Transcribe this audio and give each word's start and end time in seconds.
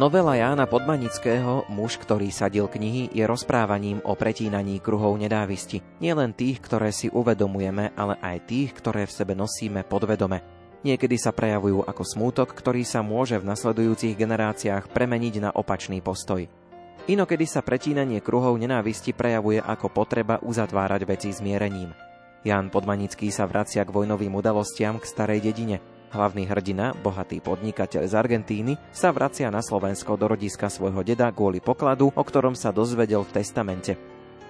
Novela 0.00 0.32
Jána 0.32 0.64
Podmanického, 0.64 1.68
muž, 1.68 2.00
ktorý 2.00 2.32
sadil 2.32 2.72
knihy, 2.72 3.12
je 3.12 3.20
rozprávaním 3.28 4.00
o 4.08 4.16
pretínaní 4.16 4.80
kruhov 4.80 5.20
nedávisti. 5.20 5.84
Nielen 6.00 6.32
tých, 6.32 6.56
ktoré 6.64 6.88
si 6.88 7.12
uvedomujeme, 7.12 7.92
ale 8.00 8.16
aj 8.24 8.48
tých, 8.48 8.72
ktoré 8.80 9.04
v 9.04 9.12
sebe 9.12 9.36
nosíme 9.36 9.84
podvedome. 9.84 10.40
Niekedy 10.88 11.20
sa 11.20 11.36
prejavujú 11.36 11.84
ako 11.84 12.00
smútok, 12.16 12.48
ktorý 12.48 12.80
sa 12.80 13.04
môže 13.04 13.36
v 13.36 13.52
nasledujúcich 13.52 14.16
generáciách 14.16 14.88
premeniť 14.88 15.34
na 15.44 15.50
opačný 15.52 16.00
postoj. 16.00 16.48
Inokedy 17.04 17.44
sa 17.44 17.60
pretínanie 17.60 18.24
kruhov 18.24 18.56
nenávisti 18.56 19.12
prejavuje 19.12 19.60
ako 19.60 19.92
potreba 19.92 20.40
uzatvárať 20.40 21.04
veci 21.04 21.28
zmierením. 21.28 21.92
Ján 22.40 22.72
Podmanický 22.72 23.28
sa 23.28 23.44
vracia 23.44 23.84
k 23.84 23.92
vojnovým 23.92 24.32
udalostiam 24.32 24.96
k 24.96 25.04
starej 25.04 25.44
dedine– 25.44 25.76
Hlavný 26.10 26.42
hrdina, 26.42 26.90
bohatý 27.06 27.38
podnikateľ 27.38 28.02
z 28.02 28.14
Argentíny, 28.18 28.74
sa 28.90 29.14
vracia 29.14 29.46
na 29.46 29.62
Slovensko 29.62 30.18
do 30.18 30.26
rodiska 30.26 30.66
svojho 30.66 31.06
deda 31.06 31.30
kvôli 31.30 31.62
pokladu, 31.62 32.10
o 32.10 32.22
ktorom 32.26 32.58
sa 32.58 32.74
dozvedel 32.74 33.22
v 33.22 33.38
testamente. 33.38 33.94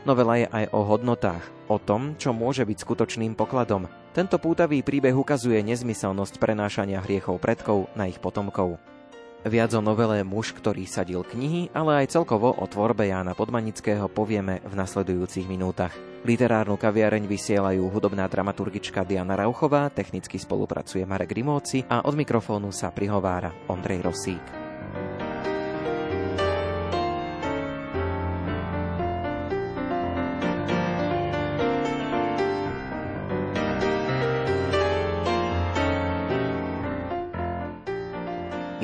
Novela 0.09 0.41
je 0.41 0.49
aj 0.49 0.73
o 0.73 0.81
hodnotách, 0.81 1.45
o 1.69 1.77
tom, 1.77 2.17
čo 2.17 2.33
môže 2.33 2.65
byť 2.65 2.79
skutočným 2.81 3.37
pokladom. 3.37 3.93
Tento 4.17 4.41
pútavý 4.41 4.81
príbeh 4.81 5.13
ukazuje 5.13 5.61
nezmyselnosť 5.61 6.41
prenášania 6.41 7.05
hriechov 7.05 7.37
predkov 7.37 7.93
na 7.93 8.09
ich 8.09 8.17
potomkov. 8.17 8.81
Viac 9.41 9.73
o 9.73 9.81
novele 9.81 10.21
Muž, 10.21 10.53
ktorý 10.53 10.85
sadil 10.85 11.25
knihy, 11.25 11.73
ale 11.73 12.05
aj 12.05 12.13
celkovo 12.13 12.53
o 12.53 12.65
tvorbe 12.69 13.09
Jána 13.09 13.33
Podmanického 13.33 14.05
povieme 14.13 14.61
v 14.69 14.75
nasledujúcich 14.77 15.49
minútach. 15.49 15.97
Literárnu 16.29 16.77
kaviareň 16.77 17.25
vysielajú 17.25 17.89
hudobná 17.89 18.29
dramaturgička 18.29 19.01
Diana 19.09 19.41
Rauchová, 19.41 19.89
technicky 19.89 20.37
spolupracuje 20.37 21.09
Marek 21.09 21.33
Rimóci 21.33 21.81
a 21.89 22.05
od 22.05 22.21
mikrofónu 22.21 22.69
sa 22.69 22.93
prihovára 22.93 23.49
Ondrej 23.73 24.05
Rosík. 24.05 24.60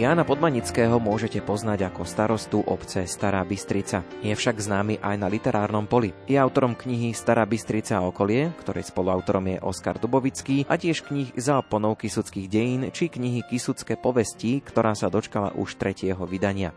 Jána 0.07 0.23
Podmanického 0.23 1.03
môžete 1.03 1.43
poznať 1.43 1.91
ako 1.91 2.07
starostu 2.07 2.63
obce 2.63 3.11
Stará 3.11 3.43
Bystrica. 3.43 4.07
Je 4.23 4.31
však 4.31 4.63
známy 4.63 5.03
aj 5.03 5.19
na 5.19 5.27
literárnom 5.27 5.83
poli. 5.91 6.15
Je 6.31 6.39
autorom 6.39 6.79
knihy 6.79 7.11
Stará 7.11 7.43
Bystrica 7.43 7.99
a 7.99 8.07
okolie, 8.07 8.55
ktorej 8.63 8.87
spoluautorom 8.87 9.43
je 9.51 9.59
Oskar 9.67 9.99
Dubovický 9.99 10.63
a 10.71 10.79
tiež 10.79 11.03
knih 11.11 11.35
Za 11.35 11.59
oponou 11.59 11.99
kisuckých 11.99 12.47
dejín 12.47 12.95
či 12.95 13.11
knihy 13.11 13.51
Kisucké 13.51 13.99
povesti, 13.99 14.63
ktorá 14.63 14.95
sa 14.95 15.11
dočkala 15.11 15.59
už 15.59 15.75
tretieho 15.75 16.23
vydania. 16.23 16.71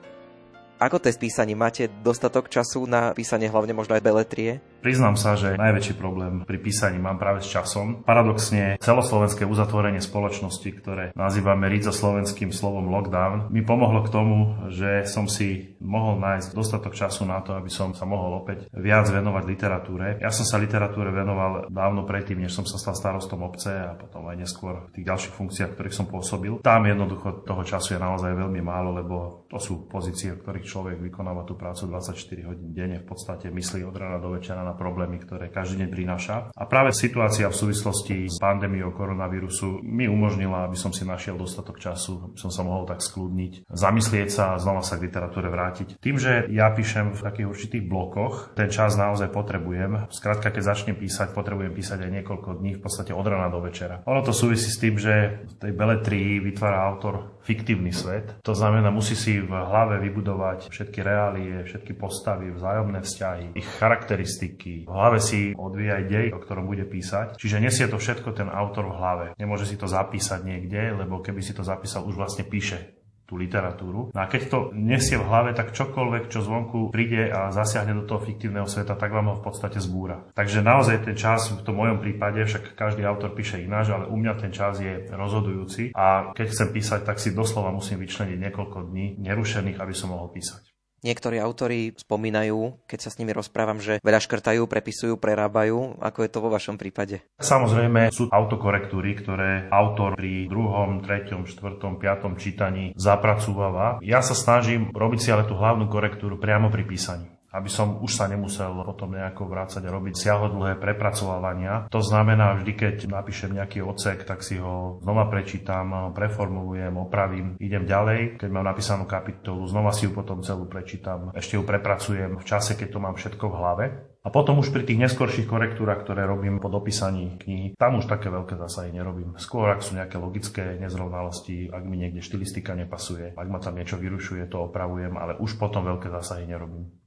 Ako 0.81 0.97
test 0.97 1.21
písaní 1.21 1.53
máte 1.53 1.85
dostatok 2.01 2.49
času 2.49 2.89
na 2.89 3.13
písanie 3.13 3.45
hlavne 3.45 3.77
možno 3.77 3.93
aj 3.93 4.05
beletrie? 4.09 4.57
Priznám 4.79 5.19
sa, 5.19 5.35
že 5.35 5.59
najväčší 5.59 5.99
problém 5.99 6.47
pri 6.47 6.55
písaní 6.55 7.03
mám 7.03 7.19
práve 7.19 7.43
s 7.43 7.51
časom. 7.51 7.99
Paradoxne 8.07 8.79
celoslovenské 8.79 9.43
uzatvorenie 9.43 9.99
spoločnosti, 9.99 10.69
ktoré 10.79 11.11
nazývame 11.19 11.67
rizo 11.67 11.91
slovenským 11.91 12.55
slovom 12.55 12.87
lockdown, 12.87 13.51
mi 13.51 13.59
pomohlo 13.59 14.07
k 14.07 14.13
tomu, 14.15 14.37
že 14.71 15.03
som 15.03 15.27
si 15.27 15.75
mohol 15.83 16.23
nájsť 16.23 16.55
dostatok 16.55 16.95
času 16.95 17.27
na 17.27 17.43
to, 17.43 17.59
aby 17.59 17.67
som 17.67 17.91
sa 17.91 18.07
mohol 18.07 18.39
opäť 18.39 18.71
viac 18.71 19.11
venovať 19.11 19.43
literatúre. 19.51 20.07
Ja 20.23 20.31
som 20.31 20.47
sa 20.47 20.55
literatúre 20.55 21.11
venoval 21.11 21.67
dávno 21.67 22.07
predtým, 22.07 22.39
než 22.39 22.55
som 22.55 22.63
sa 22.63 22.79
stal 22.79 22.95
starostom 22.95 23.43
obce 23.43 23.75
a 23.75 23.99
potom 23.99 24.31
aj 24.31 24.47
neskôr 24.47 24.87
v 24.95 25.03
tých 25.03 25.05
ďalších 25.11 25.35
funkciách, 25.35 25.75
ktorých 25.75 25.97
som 25.97 26.07
pôsobil. 26.07 26.63
Tam 26.63 26.87
jednoducho 26.87 27.43
toho 27.43 27.67
času 27.67 27.99
je 27.99 27.99
naozaj 27.99 28.31
veľmi 28.31 28.63
málo, 28.63 28.95
lebo 28.95 29.43
to 29.51 29.59
sú 29.59 29.91
pozície, 29.91 30.31
v 30.31 30.39
ktorých 30.39 30.69
človek 30.71 30.97
vykonáva 31.03 31.43
tú 31.43 31.59
prácu 31.59 31.91
24 31.91 32.47
hodín 32.47 32.71
denne, 32.71 33.03
v 33.03 33.07
podstate 33.11 33.51
myslí 33.51 33.83
od 33.83 33.95
rána 33.99 34.23
do 34.23 34.31
večera 34.39 34.68
problémy, 34.75 35.21
ktoré 35.21 35.49
každý 35.49 35.85
deň 35.85 35.89
prináša. 35.89 36.35
A 36.53 36.63
práve 36.65 36.91
situácia 36.93 37.47
v 37.47 37.55
súvislosti 37.55 38.27
s 38.27 38.37
pandémiou 38.41 38.91
koronavírusu 38.93 39.81
mi 39.85 40.05
umožnila, 40.05 40.65
aby 40.65 40.75
som 40.75 40.91
si 40.91 41.07
našiel 41.07 41.37
dostatok 41.37 41.79
času, 41.79 42.33
aby 42.33 42.37
som 42.37 42.51
sa 42.51 42.61
mohol 42.65 42.89
tak 42.89 42.99
skľudniť, 42.99 43.69
zamyslieť 43.71 44.29
sa 44.29 44.43
a 44.53 44.61
znova 44.61 44.83
sa 44.83 44.99
k 44.99 45.07
literatúre 45.07 45.47
vrátiť. 45.47 45.97
Tým, 46.01 46.19
že 46.19 46.45
ja 46.51 46.69
píšem 46.73 47.15
v 47.15 47.23
takých 47.23 47.49
určitých 47.49 47.83
blokoch, 47.87 48.53
ten 48.53 48.67
čas 48.67 48.99
naozaj 48.99 49.31
potrebujem. 49.31 50.11
Skrátka, 50.11 50.51
keď 50.51 50.75
začnem 50.75 50.97
písať, 50.97 51.31
potrebujem 51.31 51.71
písať 51.71 52.05
aj 52.05 52.11
niekoľko 52.21 52.59
dní, 52.59 52.77
v 52.77 52.83
podstate 52.83 53.15
od 53.15 53.25
rána 53.25 53.47
do 53.47 53.63
večera. 53.63 54.01
Ono 54.05 54.21
to 54.21 54.35
súvisí 54.35 54.67
s 54.67 54.81
tým, 54.81 54.99
že 54.99 55.45
v 55.45 55.53
tej 55.57 55.71
beletrii 55.73 56.43
vytvára 56.43 56.83
autor 56.83 57.38
fiktívny 57.49 57.89
svet. 57.89 58.37
To 58.45 58.53
znamená, 58.53 58.93
musí 58.93 59.17
si 59.17 59.41
v 59.41 59.49
hlave 59.49 59.97
vybudovať 60.05 60.69
všetky 60.69 60.99
reálie, 61.01 61.65
všetky 61.65 61.97
postavy, 61.97 62.53
vzájomné 62.53 63.01
vzťahy, 63.01 63.57
ich 63.57 63.65
charakteristiky. 63.81 64.85
V 64.85 64.93
hlave 64.93 65.17
si 65.17 65.57
odvíja 65.57 65.97
aj 65.97 66.05
dej, 66.05 66.27
o 66.37 66.39
ktorom 66.45 66.69
bude 66.69 66.85
písať. 66.85 67.41
Čiže 67.41 67.57
nesie 67.57 67.89
to 67.89 67.97
všetko 67.97 68.37
ten 68.37 68.53
autor 68.53 68.93
v 68.93 68.97
hlave. 69.01 69.25
Nemôže 69.41 69.65
si 69.65 69.73
to 69.81 69.89
zapísať 69.89 70.45
niekde, 70.45 70.93
lebo 70.93 71.25
keby 71.25 71.41
si 71.41 71.57
to 71.57 71.65
zapísal, 71.65 72.05
už 72.05 72.21
vlastne 72.21 72.45
píše 72.45 72.98
tú 73.29 73.37
literatúru. 73.37 74.09
No 74.09 74.19
a 74.19 74.25
keď 74.25 74.41
to 74.49 74.59
nesie 74.73 75.21
v 75.21 75.29
hlave, 75.29 75.53
tak 75.53 75.77
čokoľvek, 75.77 76.33
čo 76.33 76.41
zvonku 76.41 76.89
príde 76.89 77.29
a 77.29 77.53
zasiahne 77.53 77.93
do 77.93 78.09
toho 78.09 78.25
fiktívneho 78.25 78.65
sveta, 78.65 78.97
tak 78.97 79.13
vám 79.13 79.29
ho 79.29 79.35
v 79.37 79.45
podstate 79.45 79.77
zbúra. 79.77 80.25
Takže 80.33 80.65
naozaj 80.65 81.05
ten 81.05 81.13
čas 81.13 81.53
v 81.53 81.61
tom 81.61 81.77
mojom 81.77 82.01
prípade, 82.01 82.41
však 82.41 82.73
každý 82.73 83.05
autor 83.05 83.37
píše 83.37 83.61
ináč, 83.61 83.93
ale 83.93 84.09
u 84.09 84.17
mňa 84.17 84.33
ten 84.41 84.49
čas 84.49 84.81
je 84.81 85.05
rozhodujúci 85.13 85.93
a 85.93 86.33
keď 86.33 86.47
chcem 86.49 86.69
písať, 86.73 86.99
tak 87.05 87.21
si 87.21 87.37
doslova 87.37 87.69
musím 87.69 88.01
vyčleniť 88.01 88.37
niekoľko 88.49 88.89
dní 88.89 89.21
nerušených, 89.21 89.77
aby 89.77 89.93
som 89.93 90.09
mohol 90.09 90.33
písať. 90.33 90.68
Niektorí 90.99 91.39
autori 91.39 91.95
spomínajú, 91.95 92.83
keď 92.83 92.99
sa 92.99 93.09
s 93.09 93.17
nimi 93.23 93.31
rozprávam, 93.31 93.79
že 93.79 94.03
veľa 94.03 94.19
škrtajú, 94.19 94.67
prepisujú, 94.67 95.15
prerábajú. 95.15 95.95
Ako 96.03 96.27
je 96.27 96.31
to 96.31 96.43
vo 96.43 96.51
vašom 96.51 96.75
prípade? 96.75 97.23
Samozrejme 97.39 98.11
sú 98.11 98.27
autokorektúry, 98.27 99.15
ktoré 99.15 99.71
autor 99.71 100.19
pri 100.19 100.51
druhom, 100.51 100.99
treťom, 100.99 101.47
štvrtom, 101.47 102.03
piatom 102.03 102.35
čítaní 102.35 102.91
zapracúva. 102.99 104.03
Ja 104.03 104.19
sa 104.19 104.35
snažím 104.35 104.91
robiť 104.91 105.19
si 105.23 105.29
ale 105.31 105.47
tú 105.47 105.55
hlavnú 105.55 105.87
korektúru 105.87 106.35
priamo 106.35 106.67
pri 106.67 106.83
písaní 106.83 107.38
aby 107.49 107.69
som 107.69 107.97
už 108.01 108.11
sa 108.13 108.29
nemusel 108.29 108.71
potom 108.85 109.13
nejako 109.13 109.49
vrácať 109.49 109.81
a 109.85 109.93
robiť 109.93 110.15
siahodlhé 110.15 110.77
prepracovávania. 110.77 111.89
To 111.89 112.01
znamená, 112.01 112.57
vždy 112.57 112.73
keď 112.77 112.95
napíšem 113.09 113.57
nejaký 113.57 113.81
odsek, 113.81 114.25
tak 114.25 114.45
si 114.45 114.61
ho 114.61 115.01
znova 115.01 115.27
prečítam, 115.27 116.13
preformulujem, 116.13 116.93
opravím, 116.97 117.57
idem 117.57 117.89
ďalej. 117.89 118.37
Keď 118.37 118.49
mám 118.53 118.69
napísanú 118.69 119.09
kapitolu, 119.09 119.65
znova 119.65 119.89
si 119.89 120.05
ju 120.05 120.11
potom 120.13 120.45
celú 120.45 120.69
prečítam, 120.69 121.33
ešte 121.33 121.57
ju 121.57 121.63
prepracujem 121.65 122.37
v 122.37 122.45
čase, 122.45 122.77
keď 122.77 122.87
to 122.93 122.99
mám 123.01 123.15
všetko 123.17 123.45
v 123.49 123.57
hlave. 123.57 123.85
A 124.19 124.35
potom 124.35 124.59
už 124.59 124.75
pri 124.75 124.83
tých 124.83 124.99
neskorších 124.99 125.47
korektúrach, 125.47 126.03
ktoré 126.03 126.27
robím 126.27 126.59
po 126.59 126.67
dopísaní 126.67 127.39
knihy, 127.39 127.79
tam 127.79 128.03
už 128.03 128.11
také 128.11 128.27
veľké 128.27 128.59
zásahy 128.59 128.91
nerobím. 128.91 129.39
Skôr, 129.39 129.71
ak 129.71 129.79
sú 129.79 129.95
nejaké 129.95 130.19
logické 130.19 130.75
nezrovnalosti, 130.75 131.71
ak 131.71 131.87
mi 131.87 131.95
niekde 131.95 132.19
štilistika 132.19 132.75
nepasuje, 132.75 133.31
ak 133.39 133.47
ma 133.47 133.63
tam 133.63 133.79
niečo 133.79 133.95
vyrušuje, 133.95 134.51
to 134.51 134.67
opravujem, 134.67 135.15
ale 135.15 135.39
už 135.39 135.55
potom 135.55 135.87
veľké 135.87 136.11
zásahy 136.11 136.43
nerobím. 136.51 136.98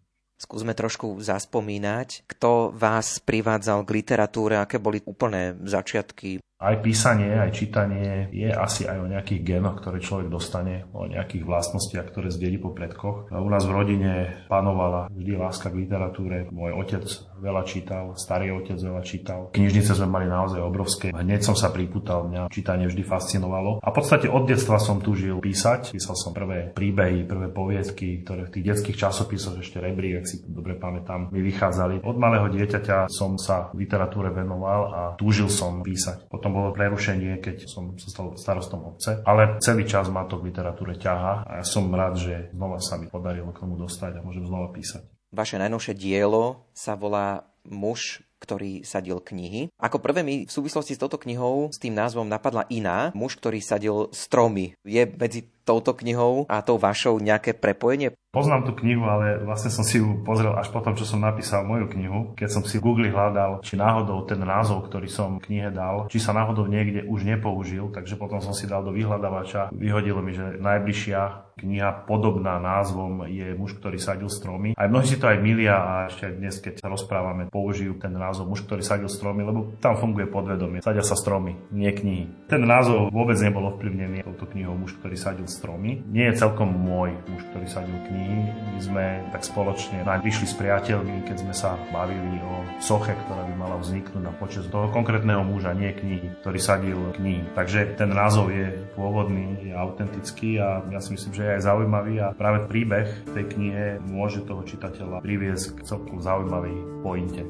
Skúsme 0.43 0.75
trošku 0.75 1.23
zaspomínať, 1.23 2.27
kto 2.27 2.75
vás 2.75 3.23
privádzal 3.23 3.87
k 3.87 4.03
literatúre, 4.03 4.59
aké 4.59 4.83
boli 4.83 4.99
úplné 5.07 5.55
začiatky 5.63 6.43
aj 6.63 6.79
písanie, 6.79 7.35
aj 7.35 7.51
čítanie 7.51 8.31
je 8.31 8.47
asi 8.55 8.87
aj 8.87 9.03
o 9.03 9.11
nejakých 9.11 9.43
genoch, 9.43 9.83
ktoré 9.83 9.99
človek 9.99 10.31
dostane, 10.31 10.87
o 10.95 11.11
nejakých 11.11 11.43
vlastnostiach, 11.43 12.07
ktoré 12.15 12.31
zdedí 12.31 12.63
po 12.63 12.71
predkoch. 12.71 13.35
U 13.35 13.49
nás 13.51 13.67
v 13.67 13.75
rodine 13.75 14.13
panovala 14.47 15.11
vždy 15.11 15.35
láska 15.35 15.75
k 15.75 15.83
literatúre. 15.83 16.47
Môj 16.55 16.79
otec 16.79 17.03
veľa 17.43 17.67
čítal, 17.67 18.15
starý 18.15 18.55
otec 18.55 18.79
veľa 18.79 19.03
čítal. 19.03 19.51
Knižnice 19.51 19.99
sme 19.99 20.07
mali 20.07 20.31
naozaj 20.31 20.63
obrovské. 20.63 21.11
Hneď 21.11 21.43
som 21.43 21.59
sa 21.59 21.75
pripútal, 21.75 22.31
mňa 22.31 22.47
čítanie 22.47 22.87
vždy 22.87 23.03
fascinovalo. 23.03 23.83
A 23.83 23.91
v 23.91 23.97
podstate 23.99 24.31
od 24.31 24.47
detstva 24.47 24.79
som 24.79 25.03
túžil 25.03 25.43
písať. 25.43 25.91
Písal 25.91 26.15
som 26.15 26.31
prvé 26.31 26.71
príbehy, 26.71 27.27
prvé 27.27 27.51
poviedky, 27.51 28.23
ktoré 28.23 28.47
v 28.47 28.55
tých 28.55 28.65
detských 28.71 29.01
časopisoch 29.03 29.59
ešte 29.59 29.83
rebrí, 29.83 30.15
ak 30.15 30.31
si 30.31 30.39
dobre 30.47 30.79
pamätám, 30.79 31.35
mi 31.35 31.43
vychádzali. 31.43 32.07
Od 32.07 32.17
malého 32.21 32.47
dieťaťa 32.47 33.11
som 33.11 33.35
sa 33.35 33.75
literatúre 33.75 34.31
venoval 34.31 34.81
a 34.95 35.01
túžil 35.19 35.51
som 35.51 35.83
písať. 35.83 36.31
Potom 36.31 36.52
bolo 36.53 36.77
prerušenie, 36.77 37.41
keď 37.41 37.67
som 37.67 37.97
sa 37.97 38.09
stal 38.13 38.27
starostom 38.37 38.85
obce, 38.95 39.25
ale 39.25 39.59
celý 39.59 39.89
čas 39.89 40.13
ma 40.13 40.29
to 40.29 40.39
v 40.39 40.53
literatúre 40.53 41.01
ťaha 41.01 41.49
a 41.49 41.53
ja 41.61 41.65
som 41.65 41.89
rád, 41.89 42.21
že 42.21 42.35
znova 42.53 42.79
sa 42.79 43.01
mi 43.01 43.09
podarilo 43.09 43.51
k 43.51 43.65
tomu 43.65 43.81
dostať 43.81 44.21
a 44.21 44.25
môžem 44.25 44.45
znova 44.45 44.71
písať. 44.71 45.09
Vaše 45.33 45.57
najnovšie 45.57 45.97
dielo 45.97 46.69
sa 46.77 46.93
volá 46.93 47.49
Muž, 47.65 48.21
ktorý 48.43 48.83
sadil 48.83 49.23
knihy. 49.23 49.71
Ako 49.79 50.03
prvé 50.03 50.27
mi 50.27 50.43
v 50.43 50.51
súvislosti 50.51 50.99
s 50.99 51.01
touto 51.01 51.15
knihou 51.15 51.71
s 51.71 51.79
tým 51.79 51.95
názvom 51.95 52.27
napadla 52.27 52.67
iná, 52.75 53.15
muž, 53.15 53.39
ktorý 53.39 53.63
sadil 53.63 54.11
stromy. 54.11 54.75
Je 54.83 55.07
medzi 55.07 55.47
touto 55.63 55.95
knihou 55.95 56.47
a 56.51 56.61
tou 56.63 56.79
vašou 56.79 57.19
nejaké 57.23 57.55
prepojenie? 57.57 58.15
Poznám 58.33 58.65
tú 58.65 58.73
knihu, 58.81 59.05
ale 59.05 59.45
vlastne 59.45 59.69
som 59.69 59.85
si 59.85 60.01
ju 60.01 60.25
pozrel 60.25 60.57
až 60.57 60.73
potom, 60.73 60.97
čo 60.97 61.05
som 61.05 61.21
napísal 61.21 61.69
moju 61.69 61.85
knihu. 61.93 62.33
Keď 62.33 62.49
som 62.49 62.63
si 62.65 62.81
v 62.81 62.89
Google 62.89 63.13
hľadal, 63.13 63.61
či 63.61 63.77
náhodou 63.77 64.25
ten 64.25 64.41
názov, 64.41 64.89
ktorý 64.89 65.05
som 65.05 65.37
knihe 65.37 65.69
dal, 65.69 66.09
či 66.09 66.17
sa 66.17 66.33
náhodou 66.33 66.65
niekde 66.65 67.05
už 67.05 67.29
nepoužil, 67.29 67.93
takže 67.93 68.17
potom 68.17 68.41
som 68.41 68.57
si 68.57 68.65
dal 68.65 68.89
do 68.89 68.97
vyhľadávača. 68.97 69.69
Vyhodilo 69.77 70.25
mi, 70.25 70.33
že 70.33 70.57
najbližšia 70.57 71.53
kniha 71.61 72.09
podobná 72.09 72.57
názvom 72.57 73.29
je 73.29 73.53
Muž, 73.53 73.77
ktorý 73.77 74.01
sadil 74.01 74.33
stromy. 74.33 74.73
Aj 74.81 74.89
mnohí 74.89 75.05
si 75.05 75.21
to 75.21 75.29
aj 75.29 75.37
milia 75.45 75.77
a 75.77 75.93
ešte 76.09 76.33
dnes, 76.33 76.57
keď 76.57 76.81
sa 76.81 76.89
rozprávame, 76.89 77.53
použijú 77.53 78.01
ten 78.01 78.17
názov 78.17 78.49
Muž, 78.49 78.65
ktorý 78.65 78.81
sadil 78.81 79.13
stromy, 79.13 79.45
lebo 79.45 79.77
tam 79.77 80.01
funguje 80.01 80.25
podvedomie. 80.33 80.81
Sadia 80.81 81.05
sa 81.05 81.21
stromy, 81.21 81.53
nie 81.69 81.93
knihy. 81.93 82.49
Ten 82.49 82.65
názov 82.65 83.13
vôbec 83.13 83.37
nebol 83.45 83.69
ovplyvnený 83.69 84.25
touto 84.25 84.49
knihou 84.57 84.73
Muž, 84.73 84.97
ktorý 84.97 85.21
sadil 85.21 85.45
stromy. 85.53 86.01
Nie 86.09 86.33
je 86.33 86.41
celkom 86.41 86.73
môj 86.73 87.13
Muž, 87.29 87.45
ktorý 87.53 87.67
sadil 87.69 87.99
knihy. 88.09 88.51
My 88.73 88.81
sme 88.81 89.05
tak 89.31 89.45
spoločne 89.45 90.01
naň 90.03 90.25
vyšli 90.25 90.47
s 90.49 90.57
priateľmi, 90.57 91.29
keď 91.29 91.37
sme 91.45 91.55
sa 91.55 91.77
bavili 91.93 92.41
o 92.41 92.65
soche, 92.81 93.13
ktorá 93.13 93.45
by 93.47 93.55
mala 93.55 93.77
vzniknúť 93.79 94.23
na 94.25 94.33
počas 94.33 94.65
toho 94.73 94.89
konkrétneho 94.89 95.45
muža, 95.45 95.77
nie 95.77 95.93
knihy, 95.93 96.33
ktorý 96.41 96.59
sadil 96.59 96.99
knihy. 97.21 97.45
Takže 97.53 98.01
ten 98.01 98.11
názov 98.11 98.49
je 98.49 98.73
pôvodný, 98.97 99.61
je 99.61 99.73
autentický 99.77 100.57
a 100.59 100.81
ja 100.89 100.99
si 101.05 101.13
myslím, 101.13 101.33
že 101.37 101.43
je 101.45 101.55
aj 101.61 101.63
zaujímavý 101.69 102.15
a 102.25 102.33
práve 102.33 102.65
príbeh 102.67 103.07
tej 103.37 103.45
knihe 103.53 104.01
môže 104.09 104.41
toho 104.43 104.65
čitateľa 104.65 105.21
priviesť 105.21 105.77
k 105.77 105.87
celkom 105.87 106.19
zaujímavej 106.25 107.05
pointe. 107.05 107.45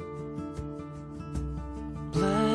Bless 2.13 2.52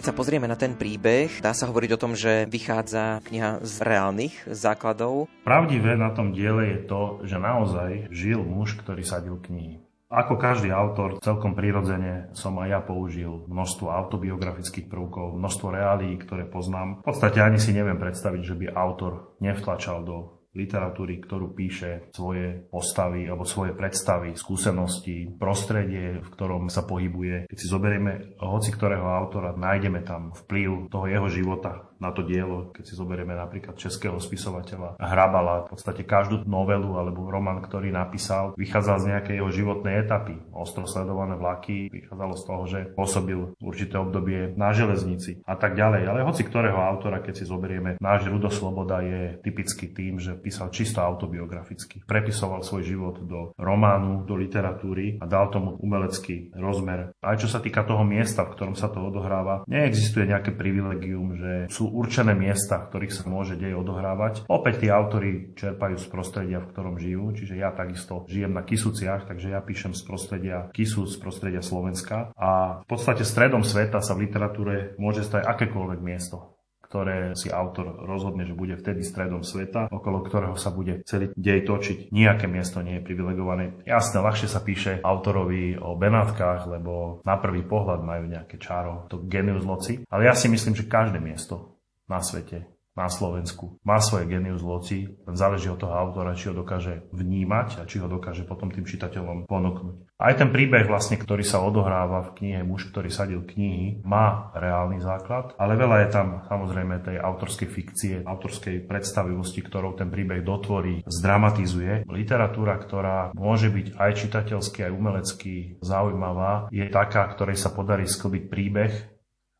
Keď 0.00 0.16
sa 0.16 0.16
pozrieme 0.16 0.48
na 0.48 0.56
ten 0.56 0.80
príbeh, 0.80 1.44
dá 1.44 1.52
sa 1.52 1.68
hovoriť 1.68 1.90
o 1.92 2.00
tom, 2.00 2.16
že 2.16 2.48
vychádza 2.48 3.20
kniha 3.20 3.60
z 3.60 3.84
reálnych 3.84 4.32
základov. 4.48 5.28
Pravdivé 5.44 5.92
na 5.92 6.08
tom 6.16 6.32
diele 6.32 6.72
je 6.72 6.78
to, 6.88 7.20
že 7.28 7.36
naozaj 7.36 8.08
žil 8.08 8.40
muž, 8.40 8.80
ktorý 8.80 9.04
sadil 9.04 9.36
knihy. 9.36 9.84
Ako 10.08 10.40
každý 10.40 10.72
autor, 10.72 11.20
celkom 11.20 11.52
prirodzene 11.52 12.32
som 12.32 12.56
aj 12.64 12.68
ja 12.72 12.80
použil 12.80 13.44
množstvo 13.44 13.92
autobiografických 13.92 14.88
prvkov, 14.88 15.36
množstvo 15.36 15.68
reálí, 15.68 16.16
ktoré 16.16 16.48
poznám. 16.48 17.04
V 17.04 17.12
podstate 17.12 17.44
ani 17.44 17.60
si 17.60 17.76
neviem 17.76 18.00
predstaviť, 18.00 18.40
že 18.40 18.56
by 18.56 18.66
autor 18.72 19.36
nevtlačal 19.44 20.00
do 20.00 20.39
literatúry, 20.54 21.22
ktorú 21.22 21.54
píše 21.54 22.10
svoje 22.14 22.66
postavy 22.70 23.26
alebo 23.26 23.46
svoje 23.46 23.74
predstavy, 23.74 24.34
skúsenosti, 24.34 25.30
prostredie, 25.38 26.18
v 26.18 26.28
ktorom 26.30 26.66
sa 26.66 26.82
pohybuje. 26.86 27.46
Keď 27.46 27.56
si 27.58 27.66
zoberieme 27.70 28.38
hoci 28.38 28.70
ktorého 28.74 29.06
autora, 29.06 29.54
nájdeme 29.54 30.02
tam 30.02 30.34
vplyv 30.34 30.90
toho 30.90 31.06
jeho 31.06 31.28
života 31.30 31.89
na 32.00 32.10
to 32.16 32.24
dielo, 32.24 32.72
keď 32.72 32.84
si 32.88 32.94
zoberieme 32.96 33.36
napríklad 33.36 33.76
českého 33.76 34.16
spisovateľa 34.16 34.96
Hrabala, 34.96 35.68
v 35.68 35.76
podstate 35.76 36.02
každú 36.02 36.48
novelu 36.48 36.96
alebo 36.96 37.28
roman, 37.28 37.60
ktorý 37.60 37.92
napísal, 37.92 38.56
vychádzal 38.56 38.96
z 39.04 39.08
nejakej 39.12 39.34
jeho 39.36 39.50
životnej 39.52 39.94
etapy. 40.00 40.40
Ostro 40.56 40.88
sledované 40.88 41.36
vlaky, 41.36 41.92
vychádzalo 41.92 42.34
z 42.34 42.42
toho, 42.48 42.62
že 42.64 42.80
pôsobil 42.96 43.52
určité 43.60 44.00
obdobie 44.00 44.56
na 44.56 44.72
železnici 44.72 45.44
a 45.44 45.54
tak 45.60 45.76
ďalej. 45.76 46.08
Ale 46.08 46.24
hoci 46.24 46.42
ktorého 46.48 46.80
autora, 46.80 47.20
keď 47.20 47.34
si 47.36 47.44
zoberieme, 47.44 48.00
náš 48.00 48.26
Rudo 48.32 48.48
Sloboda 48.48 49.04
je 49.04 49.36
typický 49.44 49.92
tým, 49.92 50.16
že 50.16 50.40
písal 50.40 50.72
čisto 50.72 51.04
autobiograficky. 51.04 52.00
Prepisoval 52.08 52.64
svoj 52.64 52.82
život 52.88 53.20
do 53.20 53.52
románu, 53.60 54.24
do 54.24 54.34
literatúry 54.40 55.20
a 55.20 55.28
dal 55.28 55.52
tomu 55.52 55.76
umelecký 55.76 56.56
rozmer. 56.56 57.12
Aj 57.20 57.36
čo 57.36 57.50
sa 57.50 57.60
týka 57.60 57.84
toho 57.84 58.06
miesta, 58.06 58.48
v 58.48 58.54
ktorom 58.56 58.76
sa 58.78 58.88
to 58.88 59.04
odohráva, 59.04 59.66
neexistuje 59.68 60.30
nejaké 60.30 60.56
privilegium, 60.56 61.36
že 61.36 61.52
sú 61.68 61.89
určené 61.90 62.32
miesta, 62.38 62.86
v 62.86 62.88
ktorých 62.94 63.14
sa 63.14 63.24
môže 63.26 63.58
dej 63.58 63.74
odohrávať. 63.74 64.46
Opäť 64.46 64.86
tí 64.86 64.88
autory 64.88 65.52
čerpajú 65.58 65.98
z 65.98 66.06
prostredia, 66.06 66.62
v 66.62 66.70
ktorom 66.70 66.96
žijú, 66.96 67.34
čiže 67.34 67.58
ja 67.58 67.74
takisto 67.74 68.24
žijem 68.30 68.54
na 68.54 68.62
Kisuciach, 68.62 69.26
takže 69.26 69.52
ja 69.52 69.60
píšem 69.60 69.92
z 69.92 70.02
prostredia 70.06 70.58
Kisúc, 70.70 71.10
z 71.10 71.18
prostredia 71.18 71.60
Slovenska 71.60 72.30
a 72.38 72.82
v 72.82 72.86
podstate 72.86 73.26
stredom 73.26 73.66
sveta 73.66 73.98
sa 74.00 74.14
v 74.14 74.30
literatúre 74.30 74.94
môže 74.96 75.26
stať 75.26 75.44
akékoľvek 75.44 76.00
miesto 76.00 76.60
ktoré 76.90 77.38
si 77.38 77.46
autor 77.54 78.02
rozhodne, 78.02 78.42
že 78.42 78.58
bude 78.58 78.74
vtedy 78.74 79.06
stredom 79.06 79.46
sveta, 79.46 79.86
okolo 79.94 80.26
ktorého 80.26 80.58
sa 80.58 80.74
bude 80.74 81.06
celý 81.06 81.30
dej 81.38 81.62
točiť. 81.62 82.10
Nijaké 82.10 82.50
miesto 82.50 82.82
nie 82.82 82.98
je 82.98 83.06
privilegované. 83.06 83.78
Jasne, 83.86 84.18
ľahšie 84.18 84.50
sa 84.50 84.58
píše 84.58 84.98
autorovi 85.06 85.78
o 85.78 85.94
Benátkach, 85.94 86.66
lebo 86.66 87.22
na 87.22 87.38
prvý 87.38 87.62
pohľad 87.62 88.02
majú 88.02 88.26
nejaké 88.26 88.58
čaro, 88.58 89.06
to 89.06 89.22
genius 89.30 89.62
loci. 89.62 90.02
Ale 90.10 90.26
ja 90.26 90.34
si 90.34 90.50
myslím, 90.50 90.74
že 90.74 90.90
každé 90.90 91.22
miesto 91.22 91.78
na 92.10 92.18
svete, 92.18 92.66
na 92.98 93.06
Slovensku. 93.06 93.78
Má 93.86 94.02
svoje 94.02 94.26
genius 94.26 94.66
loci, 94.66 95.06
len 95.06 95.36
záleží 95.38 95.70
od 95.70 95.78
toho 95.78 95.94
autora, 95.94 96.34
či 96.34 96.50
ho 96.50 96.54
dokáže 96.58 97.06
vnímať 97.14 97.78
a 97.78 97.86
či 97.86 98.02
ho 98.02 98.10
dokáže 98.10 98.42
potom 98.42 98.74
tým 98.74 98.82
čitateľom 98.82 99.46
ponúknuť. 99.46 100.10
Aj 100.20 100.34
ten 100.36 100.50
príbeh, 100.50 100.84
vlastne, 100.84 101.16
ktorý 101.16 101.40
sa 101.46 101.62
odohráva 101.62 102.26
v 102.26 102.34
knihe 102.42 102.60
Muž, 102.66 102.90
ktorý 102.90 103.08
sadil 103.08 103.46
knihy, 103.46 104.02
má 104.04 104.52
reálny 104.52 105.00
základ, 105.00 105.54
ale 105.56 105.78
veľa 105.78 105.96
je 106.04 106.08
tam 106.10 106.26
samozrejme 106.44 107.00
tej 107.00 107.16
autorskej 107.22 107.68
fikcie, 107.70 108.14
autorskej 108.26 108.84
predstavivosti, 108.84 109.64
ktorou 109.64 109.94
ten 109.96 110.10
príbeh 110.10 110.42
dotvorí, 110.44 111.06
zdramatizuje. 111.06 112.04
Literatúra, 112.10 112.76
ktorá 112.76 113.32
môže 113.32 113.70
byť 113.70 113.96
aj 113.96 114.10
čitateľsky, 114.18 114.84
aj 114.84 114.92
umelecky 114.92 115.52
zaujímavá, 115.80 116.68
je 116.74 116.84
taká, 116.90 117.24
ktorej 117.32 117.56
sa 117.56 117.72
podarí 117.72 118.04
sklbiť 118.04 118.42
príbeh 118.50 118.92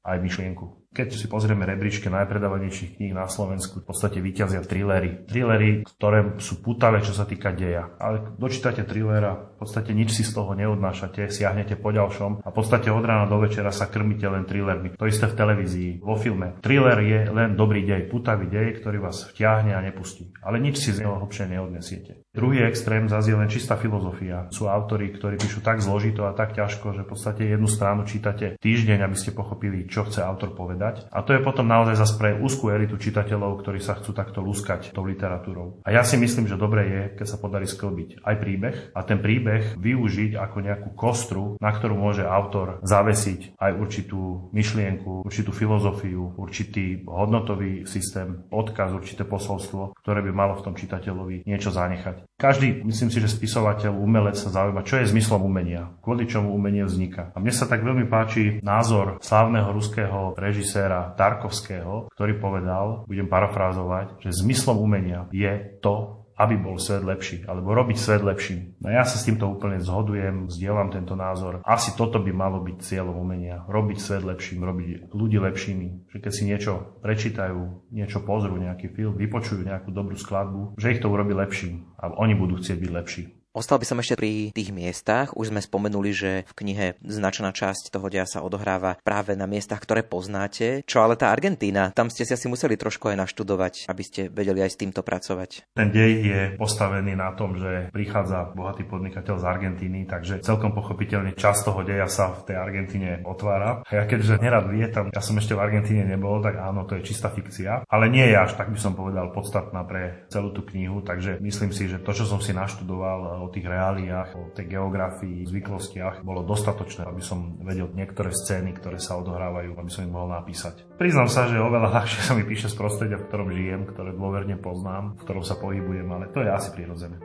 aj 0.04 0.18
myšlienku. 0.18 0.79
Keď 0.90 1.14
si 1.14 1.30
pozrieme 1.30 1.62
rebríčke 1.70 2.10
najpredávanejších 2.10 2.98
kníh 2.98 3.14
na 3.14 3.30
Slovensku, 3.30 3.78
v 3.78 3.94
podstate 3.94 4.18
vyťazia 4.18 4.58
trillery. 4.66 5.22
Trillery, 5.22 5.86
ktoré 5.86 6.34
sú 6.42 6.58
putavé, 6.58 6.98
čo 6.98 7.14
sa 7.14 7.30
týka 7.30 7.54
deja. 7.54 7.94
Ale 8.02 8.34
dočítate 8.34 8.82
thrillera, 8.82 9.54
v 9.54 9.62
podstate 9.62 9.94
nič 9.94 10.18
si 10.18 10.26
z 10.26 10.34
toho 10.34 10.50
neodnášate, 10.58 11.30
siahnete 11.30 11.78
po 11.78 11.94
ďalšom 11.94 12.42
a 12.42 12.48
v 12.50 12.56
podstate 12.58 12.90
od 12.90 13.06
rána 13.06 13.30
do 13.30 13.38
večera 13.38 13.70
sa 13.70 13.86
krmíte 13.86 14.26
len 14.26 14.50
thrillermi. 14.50 14.98
To 14.98 15.06
isté 15.06 15.30
v 15.30 15.38
televízii, 15.38 15.90
vo 16.02 16.18
filme. 16.18 16.58
Thriller 16.58 16.98
je 17.06 17.20
len 17.30 17.54
dobrý 17.54 17.86
dej, 17.86 18.10
putavý 18.10 18.50
dej, 18.50 18.82
ktorý 18.82 18.98
vás 18.98 19.30
vtiahne 19.30 19.78
a 19.78 19.84
nepustí. 19.86 20.34
Ale 20.42 20.58
nič 20.58 20.82
si 20.82 20.90
z 20.90 21.06
neho 21.06 21.22
hlbšie 21.22 21.54
neodnesiete. 21.54 22.26
Druhý 22.34 22.66
extrém 22.66 23.06
zase 23.06 23.30
je 23.30 23.38
len 23.38 23.46
čistá 23.46 23.78
filozofia. 23.78 24.50
Sú 24.50 24.66
autori, 24.66 25.14
ktorí 25.14 25.38
píšu 25.38 25.62
tak 25.62 25.78
zložito 25.78 26.26
a 26.26 26.34
tak 26.34 26.58
ťažko, 26.58 26.98
že 26.98 27.06
v 27.06 27.10
podstate 27.14 27.42
jednu 27.46 27.70
stranu 27.70 28.02
čítate 28.10 28.58
týždeň, 28.58 29.06
aby 29.06 29.14
ste 29.14 29.30
pochopili, 29.30 29.86
čo 29.86 30.02
chce 30.02 30.26
autor 30.26 30.50
povedať 30.50 30.79
povedať. 30.80 31.04
A 31.12 31.20
to 31.20 31.36
je 31.36 31.44
potom 31.44 31.68
naozaj 31.68 32.00
zase 32.00 32.16
pre 32.16 32.32
úzkú 32.40 32.72
elitu 32.72 32.96
čitateľov, 32.96 33.60
ktorí 33.60 33.84
sa 33.84 34.00
chcú 34.00 34.16
takto 34.16 34.40
lúskať 34.40 34.96
tou 34.96 35.04
literatúrou. 35.04 35.84
A 35.84 35.92
ja 35.92 36.00
si 36.00 36.16
myslím, 36.16 36.48
že 36.48 36.56
dobre 36.56 36.88
je, 36.88 37.02
keď 37.20 37.26
sa 37.28 37.36
podarí 37.36 37.68
sklbiť 37.68 38.24
aj 38.24 38.34
príbeh 38.40 38.76
a 38.96 39.00
ten 39.04 39.20
príbeh 39.20 39.76
využiť 39.76 40.40
ako 40.40 40.56
nejakú 40.64 40.88
kostru, 40.96 41.60
na 41.60 41.68
ktorú 41.68 42.00
môže 42.00 42.24
autor 42.24 42.80
zavesiť 42.80 43.60
aj 43.60 43.70
určitú 43.76 44.48
myšlienku, 44.56 45.28
určitú 45.28 45.52
filozofiu, 45.52 46.32
určitý 46.40 47.04
hodnotový 47.04 47.84
systém, 47.84 48.48
odkaz, 48.48 48.96
určité 48.96 49.28
posolstvo, 49.28 49.92
ktoré 50.00 50.24
by 50.24 50.32
malo 50.32 50.56
v 50.56 50.64
tom 50.64 50.74
čitateľovi 50.74 51.44
niečo 51.44 51.68
zanechať. 51.68 52.24
Každý, 52.40 52.88
myslím 52.88 53.12
si, 53.12 53.20
že 53.20 53.28
spisovateľ, 53.28 53.92
umelec 53.92 54.40
sa 54.40 54.48
zaujíma, 54.48 54.86
čo 54.88 54.96
je 54.96 55.12
zmyslom 55.12 55.44
umenia, 55.44 55.92
kvôli 56.00 56.24
čomu 56.24 56.56
umenie 56.56 56.88
vzniká. 56.88 57.36
A 57.36 57.38
mne 57.42 57.52
sa 57.52 57.68
tak 57.68 57.84
veľmi 57.84 58.08
páči 58.08 58.64
názor 58.64 59.20
slávneho 59.20 59.68
ruského 59.76 60.32
režiséra 60.70 61.10
Tarkovského, 61.18 62.14
ktorý 62.14 62.38
povedal, 62.38 63.02
budem 63.10 63.26
parafrázovať, 63.26 64.22
že 64.22 64.38
zmyslom 64.38 64.78
umenia 64.78 65.26
je 65.34 65.50
to, 65.82 66.22
aby 66.38 66.56
bol 66.56 66.78
svet 66.80 67.04
lepší, 67.04 67.44
alebo 67.44 67.74
robiť 67.74 67.98
svet 68.00 68.22
lepším. 68.24 68.78
No 68.80 68.88
ja 68.88 69.04
sa 69.04 69.20
s 69.20 69.28
týmto 69.28 69.44
úplne 69.44 69.76
zhodujem, 69.76 70.48
zdieľam 70.48 70.88
tento 70.88 71.12
názor. 71.12 71.60
Asi 71.68 71.92
toto 71.92 72.16
by 72.16 72.32
malo 72.32 72.64
byť 72.64 72.80
cieľom 72.80 73.12
umenia. 73.12 73.66
Robiť 73.68 73.98
svet 74.00 74.24
lepším, 74.24 74.64
robiť 74.64 75.12
ľudí 75.12 75.36
lepšími. 75.36 76.08
Že 76.08 76.16
keď 76.22 76.32
si 76.32 76.42
niečo 76.48 76.72
prečítajú, 77.04 77.92
niečo 77.92 78.24
pozrú, 78.24 78.56
nejaký 78.56 78.88
film, 78.88 79.20
vypočujú 79.20 79.68
nejakú 79.68 79.92
dobrú 79.92 80.16
skladbu, 80.16 80.80
že 80.80 80.96
ich 80.96 81.02
to 81.04 81.12
urobí 81.12 81.36
lepším 81.36 81.92
a 82.00 82.08
oni 82.16 82.32
budú 82.32 82.56
chcieť 82.56 82.78
byť 82.78 82.90
lepší. 82.94 83.22
Ostal 83.50 83.82
by 83.82 83.86
som 83.88 83.98
ešte 83.98 84.14
pri 84.14 84.54
tých 84.54 84.70
miestach. 84.70 85.34
Už 85.34 85.50
sme 85.50 85.58
spomenuli, 85.58 86.14
že 86.14 86.46
v 86.46 86.52
knihe 86.54 86.86
značná 87.02 87.50
časť 87.50 87.90
toho 87.90 88.06
dia 88.06 88.22
sa 88.22 88.46
odohráva 88.46 89.02
práve 89.02 89.34
na 89.34 89.50
miestach, 89.50 89.82
ktoré 89.82 90.06
poznáte. 90.06 90.86
Čo 90.86 91.02
ale 91.02 91.18
tá 91.18 91.34
Argentína? 91.34 91.90
Tam 91.90 92.14
ste 92.14 92.22
si 92.22 92.30
asi 92.30 92.46
museli 92.46 92.78
trošku 92.78 93.10
aj 93.10 93.18
naštudovať, 93.18 93.90
aby 93.90 94.02
ste 94.06 94.30
vedeli 94.30 94.62
aj 94.62 94.70
s 94.70 94.78
týmto 94.78 95.02
pracovať. 95.02 95.66
Ten 95.74 95.90
dej 95.90 96.12
je 96.22 96.40
postavený 96.62 97.18
na 97.18 97.34
tom, 97.34 97.58
že 97.58 97.90
prichádza 97.90 98.54
bohatý 98.54 98.86
podnikateľ 98.86 99.42
z 99.42 99.44
Argentíny, 99.50 100.06
takže 100.06 100.46
celkom 100.46 100.70
pochopiteľne 100.70 101.34
časť 101.34 101.60
toho 101.66 101.82
deja 101.82 102.06
sa 102.06 102.30
v 102.30 102.54
tej 102.54 102.54
Argentíne 102.54 103.26
otvára. 103.26 103.82
A 103.82 103.90
ja 103.98 104.06
keďže 104.06 104.38
nerad 104.38 104.70
lietam, 104.70 105.10
ja 105.10 105.18
som 105.18 105.34
ešte 105.34 105.58
v 105.58 105.66
Argentíne 105.66 106.06
nebol, 106.06 106.38
tak 106.38 106.54
áno, 106.54 106.86
to 106.86 106.94
je 106.94 107.02
čistá 107.02 107.26
fikcia, 107.34 107.82
ale 107.90 108.14
nie 108.14 108.30
je 108.30 108.36
až, 108.38 108.54
tak 108.54 108.70
by 108.70 108.78
som 108.78 108.94
povedal, 108.94 109.34
podstatná 109.34 109.82
pre 109.82 110.30
celú 110.30 110.54
tú 110.54 110.62
knihu, 110.70 111.02
takže 111.02 111.42
myslím 111.42 111.74
si, 111.74 111.90
že 111.90 111.98
to, 111.98 112.14
čo 112.14 112.30
som 112.30 112.38
si 112.38 112.54
naštudoval 112.54 113.39
o 113.40 113.48
tých 113.48 113.66
reáliách, 113.66 114.30
o 114.36 114.44
tej 114.52 114.76
geografii, 114.76 115.48
zvyklostiach 115.48 116.20
bolo 116.20 116.44
dostatočné, 116.44 117.08
aby 117.08 117.24
som 117.24 117.56
vedel 117.64 117.88
niektoré 117.96 118.30
scény, 118.30 118.76
ktoré 118.76 119.00
sa 119.00 119.16
odohrávajú, 119.18 119.74
aby 119.74 119.90
som 119.90 120.04
ich 120.04 120.12
mohol 120.12 120.36
napísať. 120.36 120.84
Priznám 121.00 121.32
sa, 121.32 121.48
že 121.48 121.58
oveľa 121.58 121.88
ľahšie 122.00 122.20
sa 122.20 122.32
mi 122.36 122.44
píše 122.44 122.68
z 122.68 122.76
prostredia, 122.76 123.18
v 123.18 123.26
ktorom 123.26 123.48
žijem, 123.50 123.88
ktoré 123.88 124.12
dôverne 124.12 124.60
poznám, 124.60 125.16
v 125.18 125.22
ktorom 125.24 125.44
sa 125.44 125.56
pohybujem, 125.56 126.08
ale 126.12 126.28
to 126.30 126.44
je 126.44 126.50
asi 126.52 126.68
prirodzené. 126.70 127.16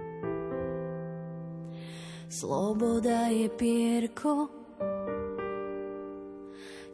Sloboda 2.26 3.30
je 3.30 3.48
pierko 3.54 4.66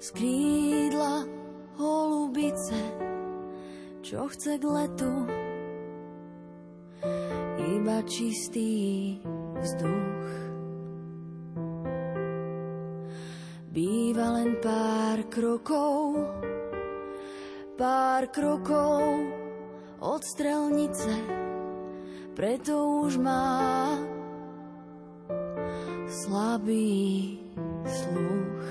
skrídla 0.01 1.29
holubice, 1.77 2.73
čo 4.01 4.25
chce 4.33 4.57
k 4.57 4.65
letu 4.65 5.40
iba 7.77 8.03
čistý 8.03 9.17
vzduch. 9.61 10.27
Býva 13.71 14.35
len 14.35 14.59
pár 14.59 15.23
krokov, 15.31 16.19
pár 17.79 18.27
krokov 18.27 19.03
od 20.03 20.21
strelnice, 20.25 21.13
preto 22.35 23.07
už 23.07 23.15
má 23.15 23.95
slabý 26.11 27.39
sluch. 27.87 28.67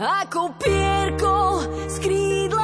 Ako 0.00 0.56
pierko 0.58 1.44
letí 2.04 2.63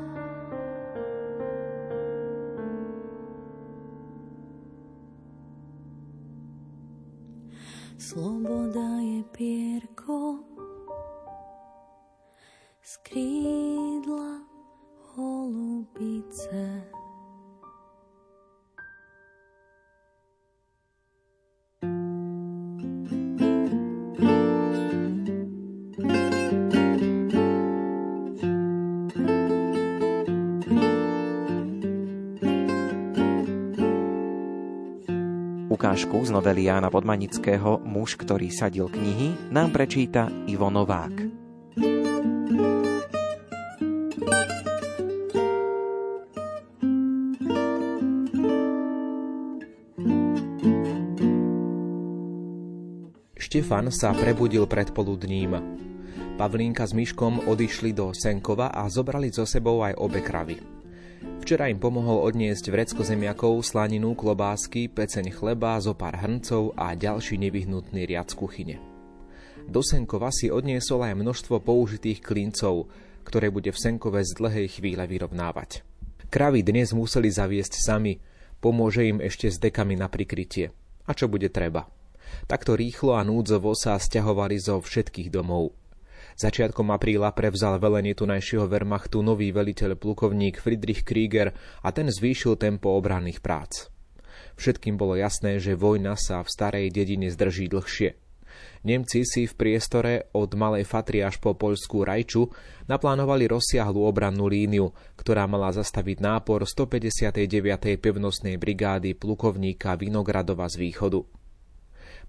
Sloboda 8.11 8.99
je 8.99 9.23
pierko 9.31 10.43
z 12.83 12.97
krídla 13.07 14.43
holubice. 15.15 16.91
Ukážku 35.71 36.19
z 36.27 36.35
novely 36.35 36.67
Jána 36.67 36.91
Podmanického 36.91 37.79
Muž, 37.87 38.19
ktorý 38.19 38.51
sadil 38.51 38.91
knihy, 38.91 39.55
nám 39.55 39.71
prečíta 39.71 40.27
Ivo 40.43 40.67
Novák. 40.67 41.15
Štefan 53.39 53.87
sa 53.95 54.11
prebudil 54.11 54.67
predpoludním. 54.67 55.55
Pavlínka 56.35 56.83
s 56.83 56.91
Myškom 56.91 57.47
odišli 57.47 57.95
do 57.95 58.11
Senkova 58.11 58.75
a 58.75 58.91
zobrali 58.91 59.31
so 59.31 59.47
sebou 59.47 59.83
aj 59.87 59.95
obe 59.99 60.19
kravy. 60.19 60.70
Včera 61.51 61.67
im 61.67 61.83
pomohol 61.83 62.31
odniesť 62.31 62.71
vrecko 62.71 63.03
zemiakov, 63.03 63.59
slaninu, 63.59 64.15
klobásky, 64.15 64.87
peceň 64.87 65.35
chleba, 65.35 65.75
zo 65.83 65.91
pár 65.91 66.23
hrncov 66.23 66.71
a 66.79 66.95
ďalší 66.95 67.35
nevyhnutný 67.43 68.07
riad 68.07 68.31
z 68.31 68.39
kuchyne. 68.39 68.75
Do 69.67 69.83
Senkova 69.83 70.31
si 70.31 70.47
odniesol 70.47 71.03
aj 71.03 71.19
množstvo 71.19 71.59
použitých 71.59 72.23
klincov, 72.23 72.87
ktoré 73.27 73.51
bude 73.51 73.67
v 73.75 73.81
Senkove 73.83 74.23
z 74.23 74.31
dlhej 74.31 74.79
chvíle 74.79 75.03
vyrovnávať. 75.03 75.83
Kravy 76.31 76.63
dnes 76.63 76.95
museli 76.95 77.27
zaviesť 77.27 77.83
sami, 77.83 78.23
pomôže 78.63 79.11
im 79.11 79.19
ešte 79.19 79.51
s 79.51 79.59
dekami 79.59 79.99
na 79.99 80.07
prikrytie. 80.07 80.71
A 81.03 81.11
čo 81.11 81.27
bude 81.27 81.51
treba? 81.51 81.83
Takto 82.47 82.79
rýchlo 82.79 83.19
a 83.19 83.27
núdzovo 83.27 83.75
sa 83.75 83.99
stiahovali 83.99 84.55
zo 84.55 84.79
všetkých 84.79 85.27
domov. 85.27 85.75
Začiatkom 86.41 86.89
apríla 86.89 87.37
prevzal 87.37 87.77
velenie 87.77 88.17
tunajšieho 88.17 88.65
Wehrmachtu 88.65 89.21
nový 89.21 89.53
veliteľ 89.53 89.93
plukovník 89.93 90.57
Friedrich 90.57 91.05
Krieger 91.05 91.53
a 91.85 91.93
ten 91.93 92.09
zvýšil 92.09 92.57
tempo 92.57 92.97
obranných 92.97 93.45
prác. 93.45 93.93
Všetkým 94.57 94.97
bolo 94.97 95.13
jasné, 95.13 95.61
že 95.61 95.77
vojna 95.77 96.17
sa 96.17 96.41
v 96.41 96.49
starej 96.49 96.89
dedine 96.89 97.29
zdrží 97.29 97.69
dlhšie. 97.69 98.17
Nemci 98.81 99.21
si 99.21 99.45
v 99.45 99.53
priestore 99.53 100.33
od 100.33 100.49
Malej 100.57 100.89
Fatry 100.89 101.21
až 101.21 101.37
po 101.37 101.53
poľskú 101.53 102.01
Rajču 102.01 102.49
naplánovali 102.89 103.45
rozsiahlu 103.45 104.01
obrannú 104.01 104.49
líniu, 104.49 104.97
ktorá 105.21 105.45
mala 105.45 105.69
zastaviť 105.69 106.25
nápor 106.25 106.65
159. 106.65 107.37
pevnostnej 108.01 108.57
brigády 108.57 109.13
plukovníka 109.13 109.93
Vinogradova 109.93 110.65
z 110.65 110.89
východu. 110.89 111.21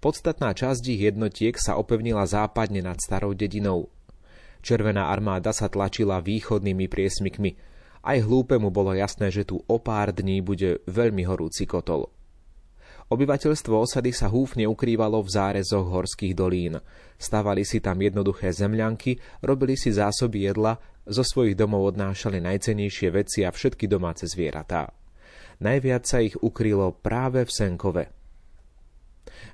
Podstatná 0.05 0.53
časť 0.53 0.85
ich 0.93 1.01
jednotiek 1.09 1.57
sa 1.57 1.81
opevnila 1.81 2.29
západne 2.29 2.85
nad 2.85 3.01
starou 3.01 3.33
dedinou. 3.33 3.89
Červená 4.63 5.11
armáda 5.11 5.51
sa 5.51 5.67
tlačila 5.67 6.23
východnými 6.23 6.87
priesmykmi. 6.87 7.51
Aj 8.03 8.19
hlúpemu 8.19 8.71
bolo 8.71 8.95
jasné, 8.95 9.35
že 9.35 9.43
tu 9.43 9.59
o 9.67 9.77
pár 9.83 10.15
dní 10.15 10.39
bude 10.39 10.79
veľmi 10.87 11.27
horúci 11.27 11.67
kotol. 11.67 12.11
Obyvateľstvo 13.11 13.75
osady 13.77 14.15
sa 14.15 14.31
húfne 14.31 14.65
ukrývalo 14.65 15.21
v 15.21 15.29
zárezoch 15.35 15.85
horských 15.85 16.33
dolín. 16.33 16.81
Stávali 17.19 17.67
si 17.67 17.83
tam 17.83 17.99
jednoduché 18.01 18.55
zemľanky, 18.55 19.43
robili 19.45 19.77
si 19.77 19.93
zásoby 19.93 20.49
jedla, 20.49 20.79
zo 21.03 21.27
svojich 21.27 21.59
domov 21.59 21.93
odnášali 21.93 22.39
najcenejšie 22.39 23.09
veci 23.11 23.43
a 23.43 23.51
všetky 23.51 23.91
domáce 23.91 24.31
zvieratá. 24.31 24.95
Najviac 25.59 26.07
sa 26.07 26.23
ich 26.23 26.39
ukrylo 26.39 26.95
práve 26.95 27.43
v 27.43 27.51
Senkove. 27.51 28.05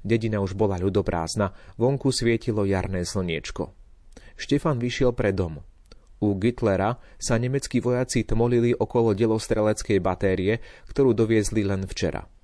Dedina 0.05 0.38
už 0.45 0.55
bola 0.55 0.77
ľudoprázdna, 0.77 1.53
vonku 1.81 2.12
svietilo 2.12 2.62
jarné 2.69 3.03
slniečko. 3.03 3.78
Štefan 4.38 4.78
vyšiel 4.78 5.12
pre 5.12 5.35
dom. 5.35 5.59
U 6.23 6.38
Gitlera 6.38 6.99
sa 7.18 7.37
nemeckí 7.37 7.83
vojaci 7.83 8.23
tmolili 8.23 8.73
okolo 8.73 9.14
delostreleckej 9.14 9.99
batérie, 9.99 10.62
ktorú 10.87 11.12
doviezli 11.12 11.66
len 11.66 11.83
včera– 11.85 12.23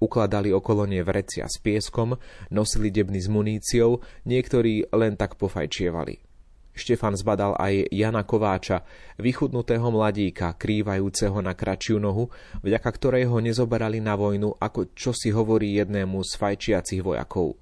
Ukladali 0.00 0.48
okolo 0.48 0.88
nej 0.88 1.04
vrecia 1.04 1.44
s 1.44 1.60
pieskom, 1.60 2.16
nosili 2.48 2.88
debny 2.88 3.20
s 3.20 3.28
muníciou, 3.28 4.00
niektorí 4.24 4.88
len 4.96 5.12
tak 5.20 5.36
pofajčievali. 5.36 6.24
Štefan 6.72 7.12
zbadal 7.12 7.60
aj 7.60 7.92
Jana 7.92 8.24
Kováča, 8.24 8.80
vychudnutého 9.20 9.84
mladíka, 9.92 10.56
krývajúceho 10.56 11.44
na 11.44 11.52
kračiu 11.52 12.00
nohu, 12.00 12.32
vďaka 12.64 12.88
ktorej 12.96 13.28
ho 13.28 13.44
nezoberali 13.44 14.00
na 14.00 14.16
vojnu, 14.16 14.56
ako 14.56 14.96
čo 14.96 15.12
si 15.12 15.28
hovorí 15.28 15.76
jednému 15.76 16.24
z 16.24 16.32
fajčiacich 16.32 17.04
vojakov. 17.04 17.60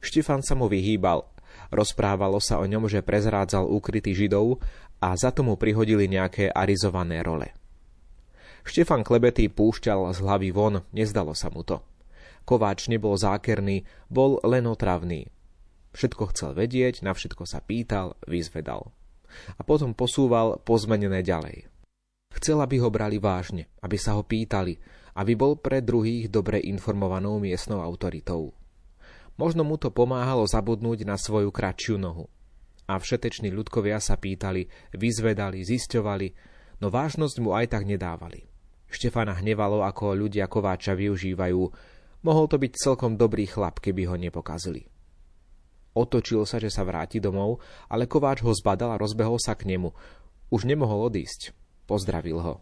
Štefan 0.00 0.40
sa 0.40 0.56
mu 0.56 0.72
vyhýbal. 0.72 1.28
Rozprávalo 1.74 2.38
sa 2.38 2.62
o 2.62 2.64
ňom, 2.70 2.86
že 2.86 3.02
prezrádzal 3.02 3.66
ukrytý 3.66 4.14
židov 4.14 4.62
a 5.02 5.18
za 5.18 5.34
tomu 5.34 5.58
prihodili 5.58 6.06
nejaké 6.06 6.46
arizované 6.54 7.18
role. 7.26 7.50
Štefan 8.62 9.02
Klebetý 9.02 9.50
púšťal 9.50 10.14
z 10.14 10.22
hlavy 10.22 10.54
von, 10.54 10.86
nezdalo 10.94 11.34
sa 11.34 11.50
mu 11.50 11.66
to. 11.66 11.82
Kováč 12.46 12.86
nebol 12.86 13.18
zákerný, 13.18 13.82
bol 14.06 14.38
len 14.46 14.70
otravný. 14.70 15.26
Všetko 15.98 16.30
chcel 16.30 16.54
vedieť, 16.54 17.02
na 17.02 17.10
všetko 17.10 17.42
sa 17.42 17.58
pýtal, 17.58 18.14
vyzvedal. 18.22 18.94
A 19.58 19.66
potom 19.66 19.98
posúval 19.98 20.62
pozmenené 20.62 21.26
ďalej. 21.26 21.66
Chcel, 22.38 22.62
aby 22.62 22.78
ho 22.78 22.88
brali 22.88 23.18
vážne, 23.18 23.66
aby 23.82 23.98
sa 23.98 24.14
ho 24.14 24.22
pýtali, 24.22 24.78
aby 25.18 25.32
bol 25.34 25.58
pre 25.58 25.82
druhých 25.82 26.30
dobre 26.30 26.62
informovanou 26.62 27.42
miestnou 27.42 27.82
autoritou. 27.82 28.54
Možno 29.34 29.66
mu 29.66 29.74
to 29.74 29.90
pomáhalo 29.90 30.46
zabudnúť 30.46 31.02
na 31.02 31.18
svoju 31.18 31.50
kratšiu 31.50 31.98
nohu. 31.98 32.30
A 32.84 33.00
všeteční 33.00 33.50
ľudkovia 33.50 33.98
sa 33.98 34.14
pýtali, 34.20 34.68
vyzvedali, 34.94 35.64
zisťovali, 35.64 36.28
no 36.84 36.92
vážnosť 36.92 37.36
mu 37.40 37.56
aj 37.56 37.72
tak 37.72 37.88
nedávali. 37.88 38.46
Štefana 38.86 39.34
hnevalo, 39.40 39.82
ako 39.82 40.14
ľudia 40.14 40.46
Kováča 40.46 40.94
využívajú. 40.94 41.62
Mohol 42.22 42.44
to 42.46 42.56
byť 42.60 42.72
celkom 42.78 43.18
dobrý 43.18 43.48
chlap, 43.48 43.82
keby 43.82 44.06
ho 44.06 44.14
nepokazili. 44.14 44.86
Otočil 45.94 46.42
sa, 46.46 46.58
že 46.58 46.70
sa 46.70 46.86
vráti 46.86 47.18
domov, 47.18 47.62
ale 47.90 48.10
Kováč 48.10 48.42
ho 48.42 48.50
zbadal 48.54 48.94
a 48.94 49.00
rozbehol 49.00 49.38
sa 49.38 49.58
k 49.58 49.66
nemu. 49.70 49.90
Už 50.50 50.66
nemohol 50.66 51.10
odísť. 51.10 51.54
Pozdravil 51.90 52.38
ho. 52.38 52.54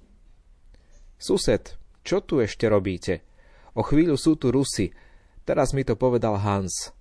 Sused, 1.17 1.77
čo 2.03 2.19
tu 2.25 2.43
ešte 2.43 2.67
robíte? 2.67 3.23
O 3.79 3.87
chvíľu 3.87 4.19
sú 4.19 4.37
tu 4.37 4.53
Rusy. 4.53 4.93
Teraz 5.43 5.75
mi 5.75 5.83
to 5.83 5.99
povedal 5.99 6.39
Hans. 6.39 6.95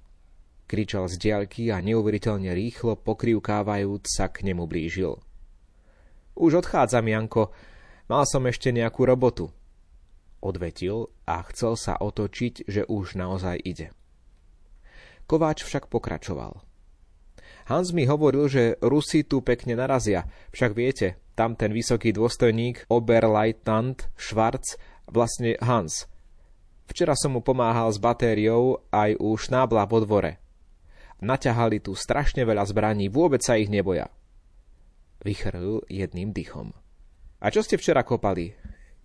Kričal 0.65 1.11
z 1.11 1.19
diaľky 1.19 1.69
a 1.69 1.83
neuveriteľne 1.83 2.55
rýchlo, 2.55 2.97
pokrivkávajúc 3.01 4.07
sa 4.07 4.31
k 4.31 4.47
nemu 4.47 4.65
blížil. 4.65 5.19
Už 6.35 6.63
odchádzam, 6.63 7.05
Janko, 7.11 7.51
Mal 8.11 8.27
som 8.27 8.43
ešte 8.43 8.75
nejakú 8.75 9.07
robotu. 9.07 9.55
Odvetil 10.43 11.07
a 11.23 11.39
chcel 11.47 11.79
sa 11.79 11.95
otočiť, 11.95 12.67
že 12.67 12.83
už 12.83 13.15
naozaj 13.15 13.55
ide. 13.63 13.95
Kováč 15.31 15.63
však 15.63 15.87
pokračoval. 15.87 16.59
Hans 17.71 17.95
mi 17.95 18.03
hovoril, 18.03 18.51
že 18.51 18.75
Rusi 18.83 19.23
tu 19.23 19.39
pekne 19.39 19.79
narazia, 19.79 20.27
však 20.51 20.75
viete, 20.75 21.23
tam 21.39 21.55
ten 21.55 21.71
vysoký 21.71 22.11
dôstojník, 22.11 22.91
Oberleutnant 22.91 24.11
Schwarz, 24.19 24.75
vlastne 25.07 25.55
Hans. 25.63 26.11
Včera 26.91 27.15
som 27.15 27.31
mu 27.31 27.39
pomáhal 27.39 27.87
s 27.87 27.95
batériou 27.95 28.83
aj 28.91 29.15
u 29.15 29.31
šnábla 29.39 29.87
vo 29.87 30.03
dvore. 30.03 30.43
Naťahali 31.23 31.79
tu 31.79 31.95
strašne 31.95 32.43
veľa 32.43 32.67
zbraní, 32.67 33.07
vôbec 33.07 33.39
sa 33.39 33.55
ich 33.55 33.71
neboja. 33.71 34.11
Vychrl 35.23 35.87
jedným 35.87 36.35
dychom. 36.35 36.75
A 37.39 37.47
čo 37.47 37.63
ste 37.63 37.79
včera 37.79 38.03
kopali? 38.03 38.51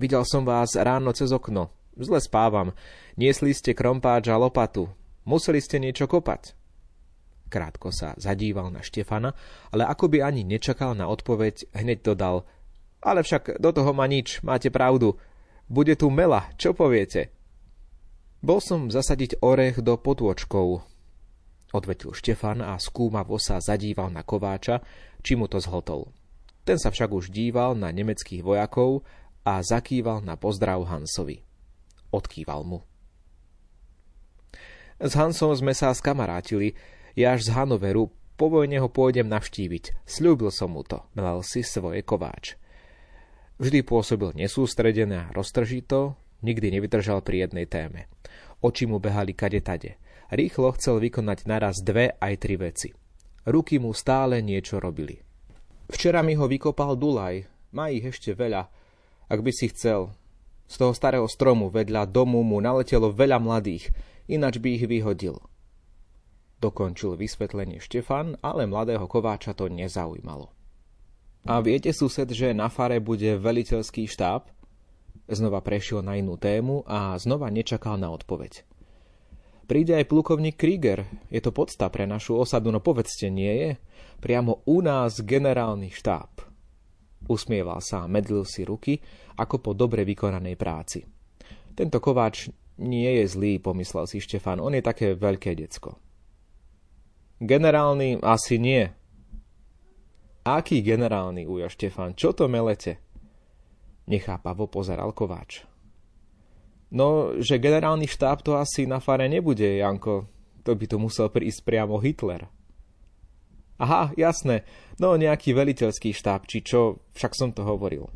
Videl 0.02 0.26
som 0.26 0.42
vás 0.42 0.74
ráno 0.74 1.14
cez 1.14 1.30
okno. 1.30 1.70
Zle 1.94 2.18
spávam. 2.18 2.74
Niesli 3.14 3.54
ste 3.54 3.70
krompáč 3.70 4.34
a 4.34 4.36
lopatu. 4.36 4.90
Museli 5.22 5.62
ste 5.62 5.78
niečo 5.78 6.10
kopať. 6.10 6.58
Krátko 7.46 7.94
sa 7.94 8.18
zadíval 8.18 8.74
na 8.74 8.82
Štefana, 8.82 9.30
ale 9.70 9.86
ako 9.86 10.10
by 10.10 10.26
ani 10.26 10.42
nečakal 10.42 10.98
na 10.98 11.06
odpoveď, 11.06 11.70
hneď 11.70 12.02
dodal. 12.02 12.42
Ale 12.98 13.22
však 13.22 13.62
do 13.62 13.70
toho 13.70 13.94
ma 13.94 14.10
nič, 14.10 14.42
máte 14.42 14.74
pravdu. 14.74 15.14
Bude 15.70 15.94
tu 15.94 16.10
mela, 16.10 16.50
čo 16.58 16.74
poviete? 16.74 17.35
Bol 18.46 18.62
som 18.62 18.86
zasadiť 18.86 19.42
orech 19.42 19.82
do 19.82 19.98
potôčkov, 19.98 20.86
odvetil 21.74 22.14
Štefan 22.14 22.62
a 22.62 22.78
skúmavo 22.78 23.42
sa 23.42 23.58
zadíval 23.58 24.14
na 24.14 24.22
Kováča, 24.22 24.86
či 25.18 25.34
mu 25.34 25.50
to 25.50 25.58
zhotol. 25.58 26.14
Ten 26.62 26.78
sa 26.78 26.94
však 26.94 27.10
už 27.10 27.34
díval 27.34 27.74
na 27.74 27.90
nemeckých 27.90 28.46
vojakov 28.46 29.02
a 29.42 29.58
zakýval 29.66 30.22
na 30.22 30.38
pozdrav 30.38 30.86
Hansovi. 30.86 31.42
Odkýval 32.14 32.62
mu. 32.62 32.86
S 35.02 35.18
Hansom 35.18 35.50
sme 35.58 35.74
sa 35.74 35.90
skamarátili, 35.90 36.78
ja 37.18 37.34
až 37.34 37.50
z 37.50 37.58
Hanoveru, 37.58 38.14
po 38.38 38.46
vojne 38.46 38.78
ho 38.78 38.86
pôjdem 38.86 39.26
navštíviť. 39.26 40.06
Sľúbil 40.06 40.54
som 40.54 40.70
mu 40.70 40.86
to, 40.86 41.02
melal 41.18 41.42
si 41.42 41.66
svoje 41.66 42.06
kováč. 42.06 42.54
Vždy 43.58 43.82
pôsobil 43.82 44.38
nesústredené 44.38 45.26
a 45.26 45.32
roztržito, 45.34 46.14
nikdy 46.46 46.78
nevydržal 46.78 47.26
pri 47.26 47.50
jednej 47.50 47.66
téme. 47.66 48.06
Oči 48.62 48.86
mu 48.86 49.02
behali 49.02 49.34
kade 49.34 49.58
tade. 49.58 49.98
Rýchlo 50.30 50.70
chcel 50.78 51.02
vykonať 51.02 51.50
naraz 51.50 51.82
dve 51.82 52.14
aj 52.22 52.34
tri 52.38 52.54
veci. 52.54 52.88
Ruky 53.46 53.82
mu 53.82 53.90
stále 53.90 54.38
niečo 54.42 54.78
robili. 54.78 55.18
Včera 55.90 56.22
mi 56.22 56.38
ho 56.38 56.46
vykopal 56.46 56.94
Dulaj. 56.94 57.46
Má 57.74 57.90
ich 57.90 58.06
ešte 58.06 58.34
veľa. 58.34 58.66
Ak 59.26 59.42
by 59.42 59.50
si 59.50 59.70
chcel. 59.70 60.14
Z 60.66 60.82
toho 60.82 60.94
starého 60.94 61.26
stromu 61.30 61.70
vedľa 61.70 62.10
domu 62.10 62.42
mu 62.42 62.58
naletelo 62.58 63.14
veľa 63.14 63.38
mladých, 63.38 63.94
ináč 64.26 64.58
by 64.58 64.82
ich 64.82 64.84
vyhodil. 64.86 65.38
Dokončil 66.58 67.14
vysvetlenie 67.14 67.78
Štefan, 67.78 68.34
ale 68.42 68.66
mladého 68.66 69.06
kováča 69.06 69.54
to 69.54 69.70
nezaujímalo. 69.70 70.50
A 71.46 71.62
viete, 71.62 71.94
sused, 71.94 72.26
že 72.34 72.50
na 72.50 72.66
fare 72.66 72.98
bude 72.98 73.38
veliteľský 73.38 74.10
štáb? 74.10 74.50
Znova 75.26 75.58
prešiel 75.58 76.06
na 76.06 76.14
inú 76.14 76.38
tému 76.38 76.86
a 76.86 77.18
znova 77.18 77.50
nečakal 77.50 77.98
na 77.98 78.14
odpoveď. 78.14 78.62
Príde 79.66 79.98
aj 79.98 80.06
plukovník 80.06 80.54
Krieger. 80.54 81.10
Je 81.26 81.42
to 81.42 81.50
podsta 81.50 81.90
pre 81.90 82.06
našu 82.06 82.38
osadu, 82.38 82.70
no 82.70 82.78
povedzte, 82.78 83.26
nie 83.26 83.50
je? 83.50 83.70
Priamo 84.22 84.62
u 84.62 84.78
nás 84.78 85.18
generálny 85.18 85.90
štáb. 85.90 86.46
Usmieval 87.26 87.82
sa 87.82 88.06
a 88.06 88.10
medlil 88.10 88.46
si 88.46 88.62
ruky, 88.62 89.02
ako 89.34 89.58
po 89.58 89.70
dobre 89.74 90.06
vykonanej 90.06 90.54
práci. 90.54 91.02
Tento 91.74 91.98
kováč 91.98 92.46
nie 92.78 93.10
je 93.18 93.24
zlý, 93.26 93.58
pomyslel 93.58 94.06
si 94.06 94.22
Štefan, 94.22 94.62
on 94.62 94.78
je 94.78 94.86
také 94.86 95.18
veľké 95.18 95.58
decko. 95.58 95.98
Generálny 97.42 98.22
asi 98.22 98.62
nie. 98.62 98.86
Aký 100.46 100.78
generálny, 100.78 101.42
ujo 101.42 101.66
Štefan, 101.66 102.14
čo 102.14 102.30
to 102.30 102.46
melete? 102.46 103.02
Nechápavo 104.06 104.70
pozeral 104.70 105.10
kováč. 105.10 105.66
No, 106.94 107.34
že 107.42 107.58
generálny 107.58 108.06
štáb 108.06 108.46
to 108.46 108.54
asi 108.54 108.86
na 108.86 109.02
fare 109.02 109.26
nebude, 109.26 109.66
Janko. 109.66 110.30
To 110.62 110.74
by 110.74 110.86
tu 110.86 110.96
musel 111.02 111.26
prísť 111.30 111.66
priamo 111.66 111.98
Hitler. 111.98 112.46
Aha, 113.76 114.14
jasné. 114.16 114.64
No, 114.96 115.18
nejaký 115.18 115.52
veliteľský 115.52 116.14
štáb, 116.14 116.48
či 116.48 116.62
čo, 116.62 117.02
však 117.12 117.32
som 117.34 117.50
to 117.52 117.66
hovoril. 117.66 118.08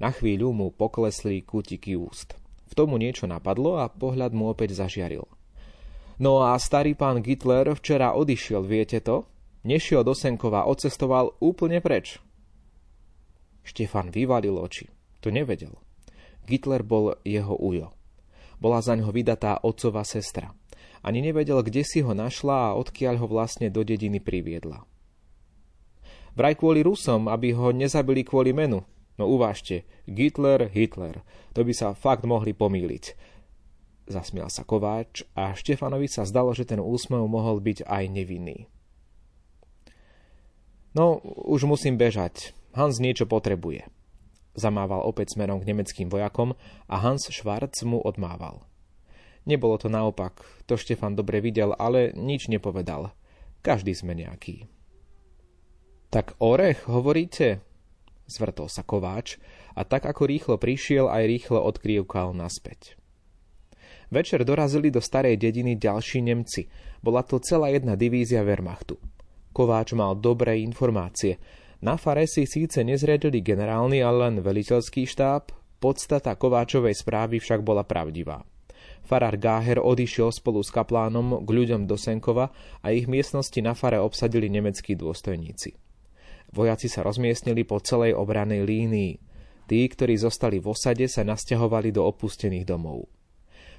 Na 0.00 0.10
chvíľu 0.10 0.50
mu 0.50 0.66
poklesli 0.74 1.44
kútiky 1.44 1.94
úst. 1.94 2.34
V 2.68 2.72
tomu 2.74 2.98
niečo 2.98 3.28
napadlo 3.30 3.78
a 3.78 3.92
pohľad 3.92 4.34
mu 4.34 4.50
opäť 4.50 4.74
zažiaril. 4.74 5.26
No 6.18 6.42
a 6.42 6.58
starý 6.58 6.98
pán 6.98 7.22
Hitler 7.22 7.70
včera 7.78 8.16
odišiel, 8.16 8.66
viete 8.66 8.98
to? 8.98 9.28
Nešiel 9.62 10.02
do 10.02 10.18
Senkova, 10.18 10.66
odcestoval 10.66 11.38
úplne 11.38 11.78
preč. 11.78 12.18
Štefan 13.68 14.08
vyvalil 14.08 14.56
oči. 14.56 14.88
To 15.20 15.28
nevedel. 15.28 15.76
Hitler 16.48 16.80
bol 16.80 17.20
jeho 17.28 17.52
ujo. 17.52 17.92
Bola 18.56 18.80
za 18.80 18.96
ňo 18.96 19.12
vydatá 19.12 19.60
otcová 19.60 20.02
sestra. 20.08 20.56
Ani 21.04 21.20
nevedel, 21.20 21.60
kde 21.62 21.84
si 21.84 22.00
ho 22.00 22.16
našla 22.16 22.72
a 22.72 22.76
odkiaľ 22.80 23.22
ho 23.22 23.26
vlastne 23.28 23.68
do 23.68 23.84
dediny 23.84 24.18
priviedla. 24.18 24.82
Vraj 26.34 26.54
kvôli 26.56 26.82
Rusom, 26.82 27.28
aby 27.28 27.52
ho 27.52 27.70
nezabili 27.70 28.24
kvôli 28.24 28.56
menu. 28.56 28.82
No 29.18 29.26
uvážte, 29.26 29.82
Hitler, 30.06 30.70
Hitler, 30.70 31.26
to 31.50 31.66
by 31.66 31.74
sa 31.74 31.94
fakt 31.94 32.22
mohli 32.22 32.54
pomýliť. 32.54 33.04
Zasmial 34.08 34.48
sa 34.48 34.64
Kováč 34.64 35.26
a 35.36 35.52
Štefanovi 35.52 36.08
sa 36.08 36.24
zdalo, 36.24 36.54
že 36.54 36.64
ten 36.64 36.80
úsmev 36.80 37.26
mohol 37.26 37.60
byť 37.60 37.84
aj 37.84 38.04
nevinný. 38.08 38.70
No, 40.96 41.20
už 41.44 41.68
musím 41.68 42.00
bežať. 42.00 42.56
Hans 42.78 43.02
niečo 43.02 43.26
potrebuje. 43.26 43.90
Zamával 44.54 45.02
opäť 45.02 45.34
smerom 45.34 45.58
k 45.58 45.74
nemeckým 45.74 46.06
vojakom 46.06 46.54
a 46.86 46.96
Hans 47.02 47.26
Schwarz 47.26 47.82
mu 47.82 47.98
odmával. 47.98 48.62
Nebolo 49.42 49.82
to 49.82 49.90
naopak, 49.90 50.46
to 50.70 50.78
Štefan 50.78 51.18
dobre 51.18 51.42
videl, 51.42 51.74
ale 51.74 52.14
nič 52.14 52.46
nepovedal. 52.46 53.10
Každý 53.66 53.98
sme 53.98 54.14
nejaký. 54.14 54.70
Tak 56.08 56.38
orech, 56.38 56.86
hovoríte? 56.86 57.60
Zvrtol 58.28 58.68
sa 58.68 58.84
Kováč 58.84 59.40
a 59.72 59.82
tak 59.82 60.04
ako 60.04 60.28
rýchlo 60.28 60.56
prišiel, 60.60 61.08
aj 61.08 61.24
rýchlo 61.26 61.64
odkrývkal 61.64 62.36
naspäť. 62.36 62.94
Večer 64.08 64.40
dorazili 64.44 64.88
do 64.88 65.04
starej 65.04 65.36
dediny 65.36 65.76
ďalší 65.76 66.24
Nemci. 66.24 66.68
Bola 67.04 67.20
to 67.24 67.40
celá 67.40 67.68
jedna 67.68 67.92
divízia 67.92 68.40
Wehrmachtu. 68.40 68.96
Kováč 69.52 69.92
mal 69.92 70.16
dobré 70.16 70.60
informácie. 70.64 71.36
Na 71.78 71.94
fare 71.94 72.26
si 72.26 72.42
síce 72.42 72.82
nezriadili 72.82 73.38
generálny, 73.38 74.02
ale 74.02 74.26
len 74.26 74.42
veliteľský 74.42 75.06
štáb, 75.06 75.54
podstata 75.78 76.34
Kováčovej 76.34 76.98
správy 76.98 77.38
však 77.38 77.62
bola 77.62 77.86
pravdivá. 77.86 78.42
Farár 79.06 79.38
Gáher 79.38 79.78
odišiel 79.78 80.34
spolu 80.34 80.58
s 80.60 80.74
kaplánom 80.74 81.46
k 81.46 81.48
ľuďom 81.48 81.86
do 81.86 81.94
Senkova 81.94 82.50
a 82.82 82.90
ich 82.90 83.06
miestnosti 83.06 83.56
na 83.62 83.78
fare 83.78 84.02
obsadili 84.02 84.50
nemeckí 84.50 84.98
dôstojníci. 84.98 85.78
Vojaci 86.50 86.90
sa 86.90 87.06
rozmiestnili 87.06 87.62
po 87.62 87.78
celej 87.78 88.18
obranej 88.18 88.66
línii. 88.66 89.12
Tí, 89.68 89.80
ktorí 89.86 90.18
zostali 90.18 90.58
v 90.58 90.74
osade, 90.74 91.06
sa 91.06 91.22
nasťahovali 91.22 91.94
do 91.94 92.02
opustených 92.08 92.66
domov. 92.66 93.06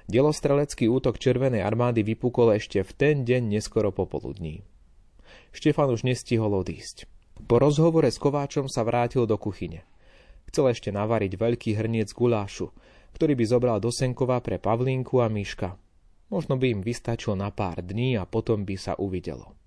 Delostrelecký 0.07 0.87
útok 0.87 1.19
Červenej 1.19 1.65
armády 1.65 2.01
vypukol 2.01 2.55
ešte 2.55 2.81
v 2.81 2.91
ten 2.95 3.15
deň 3.27 3.59
neskoro 3.59 3.91
popoludní. 3.91 4.63
Štefan 5.51 5.89
už 5.91 6.05
nestihol 6.05 6.53
odísť. 6.55 7.18
Po 7.45 7.55
rozhovore 7.61 8.09
s 8.09 8.19
Kováčom 8.19 8.67
sa 8.67 8.83
vrátil 8.83 9.23
do 9.23 9.39
kuchyne. 9.39 9.87
Chcel 10.49 10.73
ešte 10.73 10.89
navariť 10.89 11.37
veľký 11.37 11.77
hrniec 11.77 12.09
gulášu, 12.11 12.73
ktorý 13.13 13.37
by 13.37 13.45
zobral 13.45 13.77
do 13.77 13.93
Senkova 13.93 14.41
pre 14.41 14.57
Pavlínku 14.57 15.21
a 15.21 15.29
Miška. 15.29 15.77
Možno 16.29 16.57
by 16.57 16.77
im 16.77 16.81
vystačil 16.85 17.33
na 17.33 17.49
pár 17.49 17.81
dní 17.81 18.17
a 18.17 18.25
potom 18.25 18.65
by 18.65 18.75
sa 18.77 18.93
uvidelo. 18.97 19.57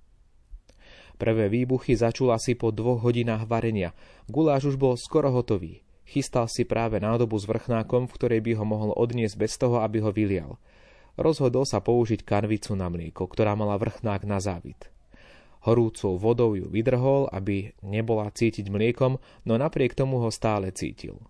Prvé 1.18 1.46
výbuchy 1.50 1.94
začul 1.94 2.34
asi 2.34 2.58
po 2.58 2.74
dvoch 2.74 3.02
hodinách 3.02 3.46
varenia. 3.46 3.94
Guláš 4.26 4.74
už 4.74 4.76
bol 4.78 4.94
skoro 4.98 5.30
hotový. 5.30 5.82
Chystal 6.02 6.44
si 6.44 6.68
práve 6.68 7.00
nádobu 7.00 7.40
s 7.40 7.48
vrchnákom, 7.48 8.04
v 8.04 8.14
ktorej 8.18 8.40
by 8.44 8.52
ho 8.58 8.64
mohol 8.68 8.90
odniesť 8.92 9.36
bez 9.38 9.56
toho, 9.56 9.80
aby 9.80 10.04
ho 10.04 10.12
vylial. 10.12 10.60
Rozhodol 11.16 11.64
sa 11.64 11.80
použiť 11.80 12.20
kanvicu 12.20 12.76
na 12.76 12.92
mlieko, 12.92 13.24
ktorá 13.24 13.56
mala 13.56 13.80
vrchnák 13.80 14.28
na 14.28 14.36
závit. 14.36 14.91
Horúcou 15.62 16.18
vodou 16.18 16.58
ju 16.58 16.66
vydrhol, 16.66 17.30
aby 17.30 17.70
nebola 17.86 18.30
cítiť 18.34 18.66
mliekom, 18.66 19.22
no 19.46 19.54
napriek 19.54 19.94
tomu 19.94 20.18
ho 20.18 20.30
stále 20.34 20.74
cítil. 20.74 21.22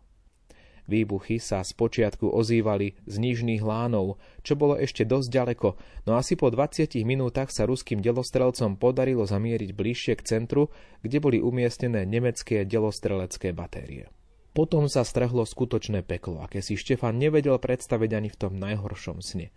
Výbuchy 0.90 1.38
sa 1.38 1.62
spočiatku 1.62 2.26
ozývali 2.26 2.98
z 3.06 3.14
nižných 3.22 3.62
lánov, 3.62 4.18
čo 4.42 4.58
bolo 4.58 4.74
ešte 4.74 5.06
dosť 5.06 5.28
ďaleko, 5.30 5.68
no 6.10 6.18
asi 6.18 6.34
po 6.34 6.50
20 6.50 6.90
minútach 7.06 7.54
sa 7.54 7.70
ruským 7.70 8.02
delostrelcom 8.02 8.74
podarilo 8.74 9.22
zamieriť 9.22 9.70
bližšie 9.70 10.14
k 10.18 10.26
centru, 10.26 10.74
kde 11.06 11.22
boli 11.22 11.38
umiestnené 11.38 12.02
nemecké 12.02 12.66
delostrelecké 12.66 13.54
batérie. 13.54 14.10
Potom 14.52 14.84
sa 14.90 15.06
strhlo 15.06 15.48
skutočné 15.48 16.04
peklo, 16.04 16.44
aké 16.44 16.60
si 16.60 16.76
Štefan 16.76 17.16
nevedel 17.16 17.56
predstaviť 17.56 18.10
ani 18.12 18.28
v 18.28 18.36
tom 18.40 18.52
najhoršom 18.60 19.24
sne. 19.24 19.48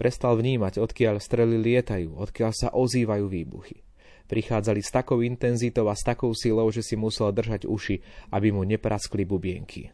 Prestal 0.00 0.40
vnímať, 0.40 0.80
odkiaľ 0.80 1.20
strely 1.20 1.60
lietajú, 1.60 2.16
odkiaľ 2.16 2.52
sa 2.56 2.68
ozývajú 2.72 3.28
výbuchy. 3.28 3.84
Prichádzali 4.32 4.80
s 4.80 4.88
takou 4.88 5.20
intenzitou 5.20 5.92
a 5.92 5.94
s 5.94 6.00
takou 6.00 6.32
silou, 6.32 6.72
že 6.72 6.80
si 6.80 6.96
musel 6.96 7.28
držať 7.36 7.68
uši, 7.68 8.00
aby 8.32 8.48
mu 8.48 8.64
nepraskli 8.64 9.28
bubienky. 9.28 9.92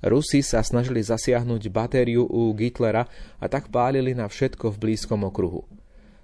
Rusi 0.00 0.40
sa 0.40 0.64
snažili 0.64 1.04
zasiahnuť 1.04 1.68
batériu 1.68 2.24
u 2.24 2.56
Gitlera 2.56 3.04
a 3.36 3.44
tak 3.44 3.68
pálili 3.68 4.16
na 4.16 4.24
všetko 4.24 4.72
v 4.72 4.80
blízkom 4.80 5.20
okruhu. 5.28 5.68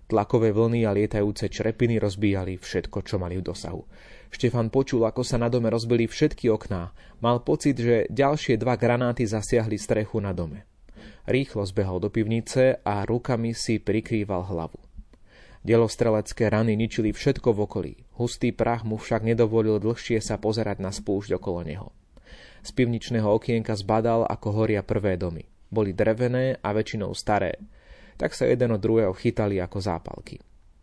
Tlakové 0.09 0.57
vlny 0.57 0.89
a 0.89 0.97
lietajúce 0.97 1.53
črepiny 1.53 2.01
rozbíjali 2.01 2.57
všetko, 2.57 3.05
čo 3.05 3.21
mali 3.21 3.37
v 3.37 3.45
dosahu. 3.45 3.85
Štefan 4.33 4.73
počul, 4.73 5.05
ako 5.05 5.21
sa 5.21 5.37
na 5.37 5.53
dome 5.53 5.69
rozbili 5.69 6.09
všetky 6.09 6.49
okná. 6.49 6.97
Mal 7.21 7.45
pocit, 7.45 7.77
že 7.77 8.09
ďalšie 8.09 8.57
dva 8.57 8.77
granáty 8.81 9.29
zasiahli 9.29 9.77
strechu 9.77 10.17
na 10.21 10.33
dome. 10.33 10.65
Rýchlo 11.25 11.65
zbehol 11.65 12.05
do 12.05 12.09
pivnice 12.09 12.85
a 12.85 13.05
rukami 13.05 13.57
si 13.57 13.81
prikrýval 13.81 14.49
hlavu. 14.49 14.84
Delostrelecké 15.65 16.53
rany 16.53 16.77
ničili 16.77 17.17
všetko 17.17 17.57
v 17.57 17.61
okolí. 17.65 17.93
Hustý 18.21 18.53
prach 18.53 18.85
mu 18.85 19.01
však 19.01 19.25
nedovolil 19.25 19.81
dlhšie 19.81 20.21
sa 20.21 20.37
pozerať 20.37 20.85
na 20.85 20.93
spúšť 20.93 21.41
okolo 21.41 21.65
neho. 21.65 21.89
Z 22.61 22.77
pivničného 22.77 23.25
okienka 23.25 23.73
zbadal, 23.73 24.29
ako 24.29 24.61
horia 24.61 24.85
prvé 24.85 25.17
domy. 25.17 25.49
Boli 25.73 25.97
drevené 25.97 26.61
a 26.61 26.69
väčšinou 26.77 27.17
staré. 27.17 27.57
Tak 28.21 28.37
sa 28.37 28.45
jeden 28.45 28.77
od 28.77 28.81
druhého 28.85 29.17
chytali 29.17 29.57
ako 29.57 29.81
zápalky. 29.81 30.37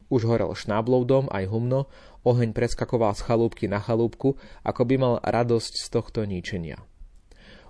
Už 0.10 0.26
horel 0.26 0.50
šnáblov 0.52 1.06
dom 1.06 1.26
aj 1.30 1.46
humno, 1.48 1.86
oheň 2.26 2.50
preskakoval 2.50 3.14
z 3.14 3.22
chalúbky 3.24 3.70
na 3.70 3.78
chalúbku, 3.78 4.34
ako 4.66 4.82
by 4.84 4.96
mal 4.98 5.14
radosť 5.22 5.74
z 5.78 5.88
tohto 5.94 6.26
ničenia. 6.26 6.82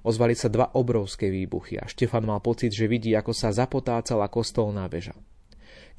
Ozvali 0.02 0.34
sa 0.34 0.50
dva 0.50 0.74
obrovské 0.74 1.30
výbuchy 1.30 1.78
a 1.78 1.86
Štefan 1.86 2.26
mal 2.26 2.42
pocit, 2.42 2.74
že 2.74 2.90
vidí, 2.90 3.14
ako 3.14 3.36
sa 3.36 3.54
zapotácala 3.54 4.32
kostolná 4.32 4.90
väža. 4.90 5.14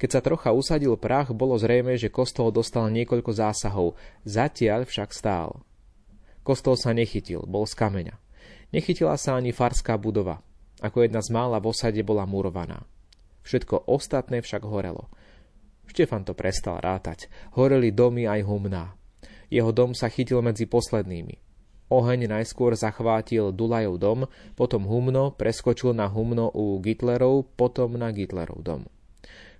Keď 0.03 0.11
sa 0.11 0.19
trocha 0.19 0.51
usadil 0.51 0.99
prach, 0.99 1.31
bolo 1.31 1.55
zrejme, 1.55 1.95
že 1.95 2.11
kostol 2.11 2.51
dostal 2.51 2.91
niekoľko 2.91 3.31
zásahov, 3.31 3.95
zatiaľ 4.27 4.83
však 4.83 5.15
stál. 5.15 5.63
Kostol 6.43 6.75
sa 6.75 6.91
nechytil, 6.91 7.47
bol 7.47 7.63
z 7.63 7.71
kameňa. 7.79 8.19
Nechytila 8.75 9.15
sa 9.15 9.39
ani 9.39 9.55
farská 9.55 9.95
budova. 9.95 10.43
Ako 10.83 11.07
jedna 11.07 11.23
z 11.23 11.31
mála 11.31 11.63
v 11.63 11.71
osade 11.71 12.03
bola 12.03 12.27
murovaná. 12.27 12.83
Všetko 13.47 13.87
ostatné 13.87 14.43
však 14.43 14.67
horelo. 14.67 15.07
Štefan 15.87 16.27
to 16.27 16.35
prestal 16.35 16.83
rátať. 16.83 17.31
Horeli 17.55 17.95
domy 17.95 18.27
aj 18.27 18.43
humná. 18.43 18.99
Jeho 19.47 19.71
dom 19.71 19.95
sa 19.95 20.11
chytil 20.11 20.43
medzi 20.43 20.67
poslednými. 20.67 21.39
Oheň 21.87 22.27
najskôr 22.27 22.75
zachvátil 22.75 23.55
Dulajov 23.55 23.95
dom, 24.03 24.19
potom 24.59 24.83
humno, 24.83 25.31
preskočil 25.31 25.95
na 25.95 26.11
humno 26.11 26.51
u 26.51 26.75
Gitlerov, 26.83 27.55
potom 27.55 27.95
na 27.95 28.11
Gitlerov 28.11 28.59
dom. 28.67 28.83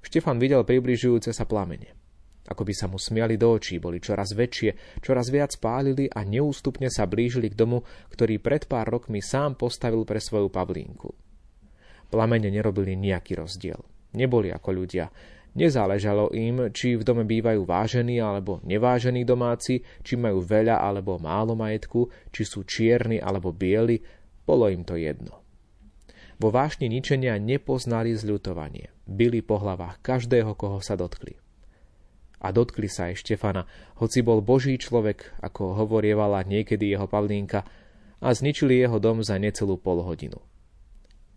Štefan 0.04 0.36
videl 0.36 0.68
približujúce 0.68 1.32
sa 1.32 1.48
plamene. 1.48 1.96
Ako 2.44 2.68
by 2.68 2.74
sa 2.76 2.92
mu 2.92 3.00
smiali 3.00 3.40
do 3.40 3.56
očí, 3.56 3.80
boli 3.80 4.04
čoraz 4.04 4.36
väčšie, 4.36 5.00
čoraz 5.00 5.32
viac 5.32 5.56
pálili 5.64 6.12
a 6.12 6.28
neústupne 6.28 6.92
sa 6.92 7.08
blížili 7.08 7.48
k 7.48 7.56
domu, 7.56 7.88
ktorý 8.12 8.44
pred 8.44 8.68
pár 8.68 8.92
rokmi 8.92 9.24
sám 9.24 9.56
postavil 9.56 10.04
pre 10.04 10.20
svoju 10.20 10.52
Pavlínku. 10.52 11.08
Plamene 12.12 12.52
nerobili 12.52 13.00
nejaký 13.00 13.40
rozdiel. 13.40 13.80
Neboli 14.14 14.52
ako 14.52 14.70
ľudia. 14.76 15.08
Nezáležalo 15.56 16.36
im, 16.36 16.70
či 16.76 17.00
v 17.00 17.06
dome 17.06 17.24
bývajú 17.26 17.64
vážení 17.64 18.22
alebo 18.22 18.62
nevážení 18.68 19.24
domáci, 19.24 19.82
či 20.04 20.14
majú 20.20 20.44
veľa 20.44 20.84
alebo 20.84 21.18
málo 21.18 21.58
majetku, 21.58 22.12
či 22.30 22.44
sú 22.46 22.68
čierni 22.68 23.18
alebo 23.18 23.50
bieli, 23.50 23.98
bolo 24.46 24.70
im 24.70 24.84
to 24.86 25.00
jedno. 25.00 25.42
Vo 26.38 26.54
vášni 26.54 26.86
ničenia 26.92 27.40
nepoznali 27.40 28.14
zľutovanie. 28.14 28.93
Byli 29.04 29.44
po 29.44 29.60
hlavách 29.60 30.00
každého, 30.00 30.56
koho 30.56 30.80
sa 30.80 30.96
dotkli. 30.96 31.36
A 32.44 32.52
dotkli 32.52 32.92
sa 32.92 33.12
aj 33.12 33.24
Štefana, 33.24 33.64
hoci 34.00 34.20
bol 34.20 34.44
boží 34.44 34.76
človek, 34.76 35.40
ako 35.40 35.80
hovorievala 35.80 36.44
niekedy 36.44 36.92
jeho 36.92 37.08
Pavlínka, 37.08 37.64
a 38.24 38.32
zničili 38.32 38.80
jeho 38.80 39.04
dom 39.04 39.20
za 39.20 39.36
necelú 39.36 39.76
pol 39.76 40.00
hodinu. 40.00 40.40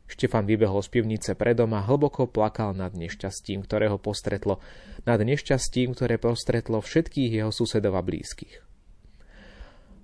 Štefan 0.07 0.46
vybehol 0.46 0.87
z 0.87 0.90
pivnice 0.94 1.35
predom 1.35 1.74
a 1.74 1.83
hlboko 1.83 2.31
plakal 2.31 2.79
nad 2.79 2.94
nešťastím, 2.94 3.66
ktoré 3.66 3.90
ho 3.90 3.98
postretlo, 3.98 4.62
nad 5.02 5.18
nešťastím, 5.18 5.98
ktoré 5.98 6.22
postretlo 6.22 6.79
všetkých 6.79 7.42
jeho 7.42 7.50
susedov 7.50 7.98
a 7.98 8.07
blízkych. 8.07 8.62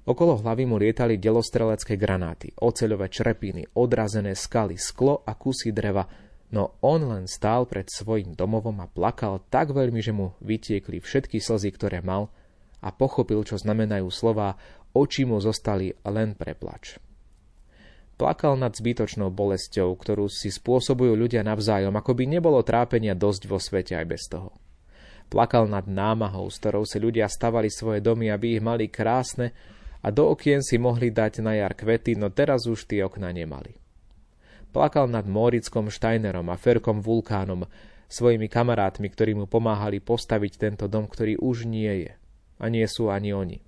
Okolo 0.03 0.43
hlavy 0.43 0.67
mu 0.67 0.83
lietali 0.83 1.23
delostrelecké 1.23 1.95
granáty, 1.95 2.51
oceľové 2.59 3.07
črepiny, 3.07 3.79
odrazené 3.79 4.35
skaly, 4.35 4.75
sklo 4.75 5.23
a 5.23 5.39
kusy 5.39 5.71
dreva, 5.71 6.03
no 6.53 6.77
on 6.85 7.09
len 7.09 7.25
stál 7.25 7.65
pred 7.65 7.89
svojim 7.89 8.37
domovom 8.37 8.79
a 8.85 8.87
plakal 8.87 9.41
tak 9.49 9.73
veľmi, 9.73 9.99
že 10.05 10.13
mu 10.13 10.37
vytiekli 10.45 11.01
všetky 11.01 11.41
slzy, 11.41 11.73
ktoré 11.73 12.05
mal 12.05 12.29
a 12.85 12.93
pochopil, 12.93 13.41
čo 13.43 13.57
znamenajú 13.57 14.07
slová, 14.13 14.61
oči 14.93 15.25
mu 15.25 15.41
zostali 15.41 15.97
len 16.05 16.37
preplač. 16.37 17.01
Plakal 18.21 18.55
nad 18.61 18.77
zbytočnou 18.77 19.33
bolesťou, 19.33 19.97
ktorú 19.97 20.29
si 20.31 20.53
spôsobujú 20.53 21.17
ľudia 21.17 21.43
navzájom, 21.43 21.97
ako 21.97 22.13
by 22.15 22.25
nebolo 22.29 22.61
trápenia 22.63 23.17
dosť 23.19 23.43
vo 23.51 23.59
svete 23.59 23.99
aj 23.99 24.07
bez 24.07 24.29
toho. 24.31 24.55
Plakal 25.33 25.65
nad 25.65 25.89
námahou, 25.89 26.47
s 26.53 26.61
ktorou 26.61 26.85
si 26.85 27.01
ľudia 27.01 27.25
stavali 27.27 27.73
svoje 27.73 28.05
domy, 28.05 28.29
aby 28.29 28.61
ich 28.61 28.63
mali 28.63 28.93
krásne 28.93 29.57
a 30.05 30.13
do 30.13 30.29
okien 30.29 30.61
si 30.61 30.77
mohli 30.77 31.09
dať 31.09 31.41
na 31.41 31.57
jar 31.57 31.73
kvety, 31.73 32.15
no 32.15 32.29
teraz 32.29 32.69
už 32.69 32.85
tie 32.85 33.01
okna 33.01 33.33
nemali. 33.33 33.82
Plakal 34.73 35.05
nad 35.05 35.29
Mórickom 35.29 35.93
Steinerom 35.93 36.49
a 36.49 36.57
Ferkom 36.57 37.05
Vulkánom, 37.05 37.69
svojimi 38.09 38.49
kamarátmi, 38.49 39.13
ktorí 39.13 39.37
mu 39.37 39.45
pomáhali 39.45 40.01
postaviť 40.01 40.53
tento 40.57 40.89
dom, 40.89 41.05
ktorý 41.05 41.37
už 41.37 41.69
nie 41.69 42.09
je. 42.09 42.13
A 42.57 42.73
nie 42.73 42.89
sú 42.89 43.13
ani 43.13 43.37
oni. 43.37 43.61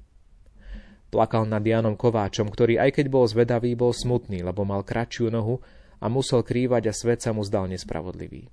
Plakal 1.12 1.44
nad 1.44 1.60
Janom 1.60 2.00
Kováčom, 2.00 2.48
ktorý 2.48 2.80
aj 2.80 2.96
keď 2.96 3.06
bol 3.12 3.28
zvedavý, 3.28 3.76
bol 3.76 3.92
smutný, 3.92 4.40
lebo 4.40 4.64
mal 4.64 4.80
kratšiu 4.80 5.28
nohu 5.28 5.60
a 6.00 6.08
musel 6.08 6.40
krývať 6.40 6.88
a 6.88 6.96
svet 6.96 7.20
sa 7.20 7.36
mu 7.36 7.44
zdal 7.44 7.68
nespravodlivý. 7.68 8.48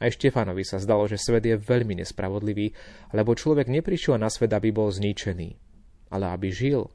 Aj 0.00 0.10
Štefanovi 0.10 0.64
sa 0.64 0.80
zdalo, 0.80 1.06
že 1.06 1.20
svet 1.20 1.44
je 1.44 1.60
veľmi 1.60 2.00
nespravodlivý, 2.00 2.72
lebo 3.12 3.36
človek 3.36 3.68
neprišiel 3.68 4.16
na 4.16 4.32
svet, 4.32 4.50
aby 4.50 4.72
bol 4.74 4.90
zničený, 4.90 5.54
ale 6.08 6.24
aby 6.32 6.48
žil. 6.50 6.88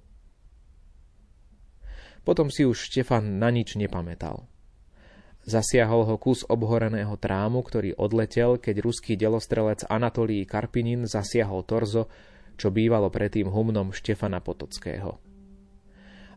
Potom 2.24 2.52
si 2.54 2.68
už 2.68 2.92
Štefan 2.92 3.40
na 3.40 3.50
nič 3.50 3.76
nepamätal. 3.80 4.46
Zasiahol 5.50 6.06
ho 6.06 6.16
kus 6.20 6.44
obhoreného 6.46 7.16
trámu, 7.16 7.64
ktorý 7.64 7.96
odletel, 7.96 8.60
keď 8.60 8.84
ruský 8.84 9.16
delostrelec 9.16 9.88
Anatolí 9.88 10.44
Karpinin 10.44 11.08
zasiahol 11.08 11.64
torzo, 11.64 12.12
čo 12.60 12.70
bývalo 12.70 13.08
predtým 13.08 13.48
humnom 13.48 13.96
Štefana 13.96 14.44
Potockého. 14.44 15.18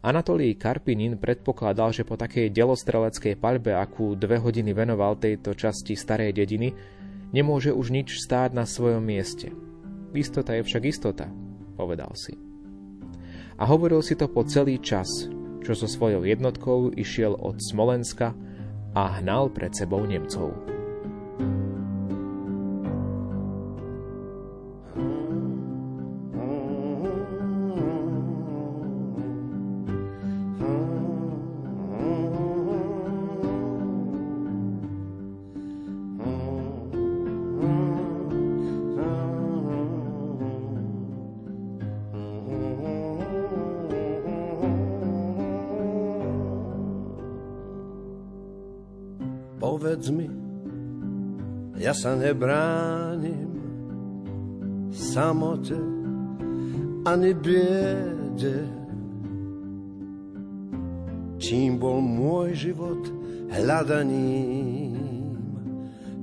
Anatolí 0.02 0.54
Karpinin 0.58 1.18
predpokladal, 1.18 1.94
že 1.94 2.02
po 2.02 2.18
takej 2.18 2.50
delostreleckej 2.50 3.38
paľbe, 3.38 3.74
akú 3.74 4.18
dve 4.18 4.38
hodiny 4.38 4.74
venoval 4.74 5.18
tejto 5.18 5.54
časti 5.54 5.94
starej 5.94 6.34
dediny, 6.34 6.74
nemôže 7.34 7.70
už 7.74 7.90
nič 7.90 8.18
stáť 8.18 8.54
na 8.54 8.66
svojom 8.66 9.02
mieste. 9.02 9.50
Istota 10.14 10.58
je 10.58 10.62
však 10.66 10.82
istota, 10.90 11.30
povedal 11.78 12.10
si. 12.18 12.34
A 13.58 13.66
hovoril 13.66 14.02
si 14.02 14.18
to 14.18 14.26
po 14.26 14.42
celý 14.42 14.82
čas, 14.82 15.06
čo 15.62 15.78
so 15.78 15.86
svojou 15.86 16.26
jednotkou 16.26 16.90
išiel 16.94 17.38
od 17.38 17.62
Smolenska 17.62 18.34
a 18.92 19.22
hnal 19.22 19.48
pred 19.54 19.72
sebou 19.72 20.02
Nemcov. 20.02 20.71
Ja 51.92 52.08
sa 52.08 52.16
nebránim 52.16 53.52
samote 54.88 55.76
ani 57.04 57.36
biede. 57.36 58.64
Čím 61.36 61.76
bol 61.76 62.00
môj 62.00 62.56
život 62.56 62.96
hľadaním, 63.52 65.36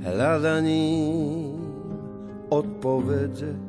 hľadaním 0.01 1.61
odpovede. 2.49 3.68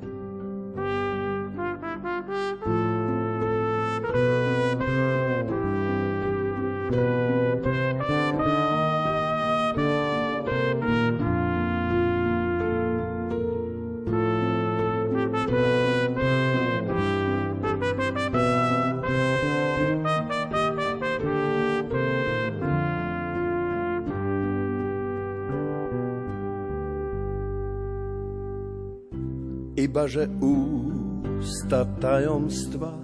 Iba 29.90 30.06
že 30.06 30.30
ústa 30.38 31.82
tajomstva 31.98 32.94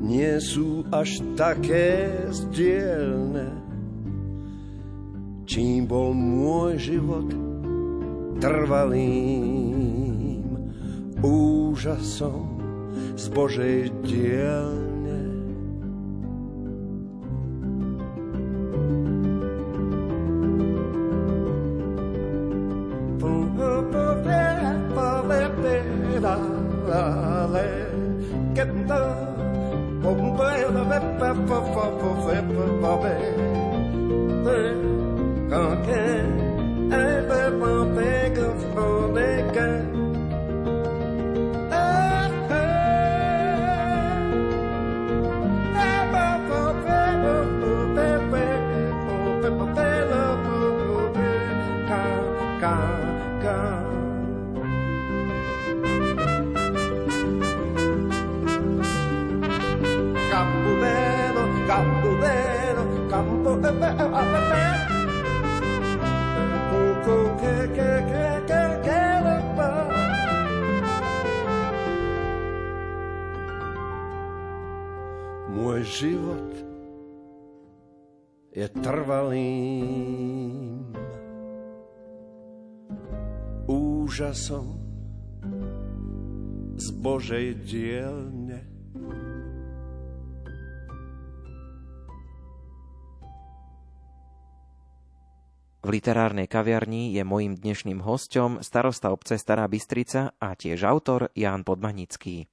nie 0.00 0.40
sú 0.40 0.80
až 0.88 1.20
také 1.36 2.08
zdielne. 2.32 3.52
Čím 5.44 5.84
bol 5.84 6.16
môj 6.16 6.80
život 6.80 7.28
trvalým 8.40 9.76
úžasom 11.20 12.48
z 13.12 13.24
Božej 13.28 13.92
dielne. 14.08 14.87
Môj 35.58 36.37
život 75.98 76.54
je 78.54 78.66
trvalým 78.70 80.14
úžasom 83.66 84.78
z 86.78 86.86
Božej 87.02 87.46
dielne. 87.66 88.62
V 95.82 95.88
literárnej 95.90 96.46
kaviarni 96.46 97.10
je 97.10 97.26
mojím 97.26 97.58
dnešným 97.58 97.98
hostom 98.06 98.62
starosta 98.62 99.10
obce 99.10 99.34
Stará 99.34 99.66
Bystrica 99.66 100.30
a 100.38 100.54
tiež 100.54 100.86
autor 100.86 101.34
Ján 101.34 101.66
Podmanický. 101.66 102.46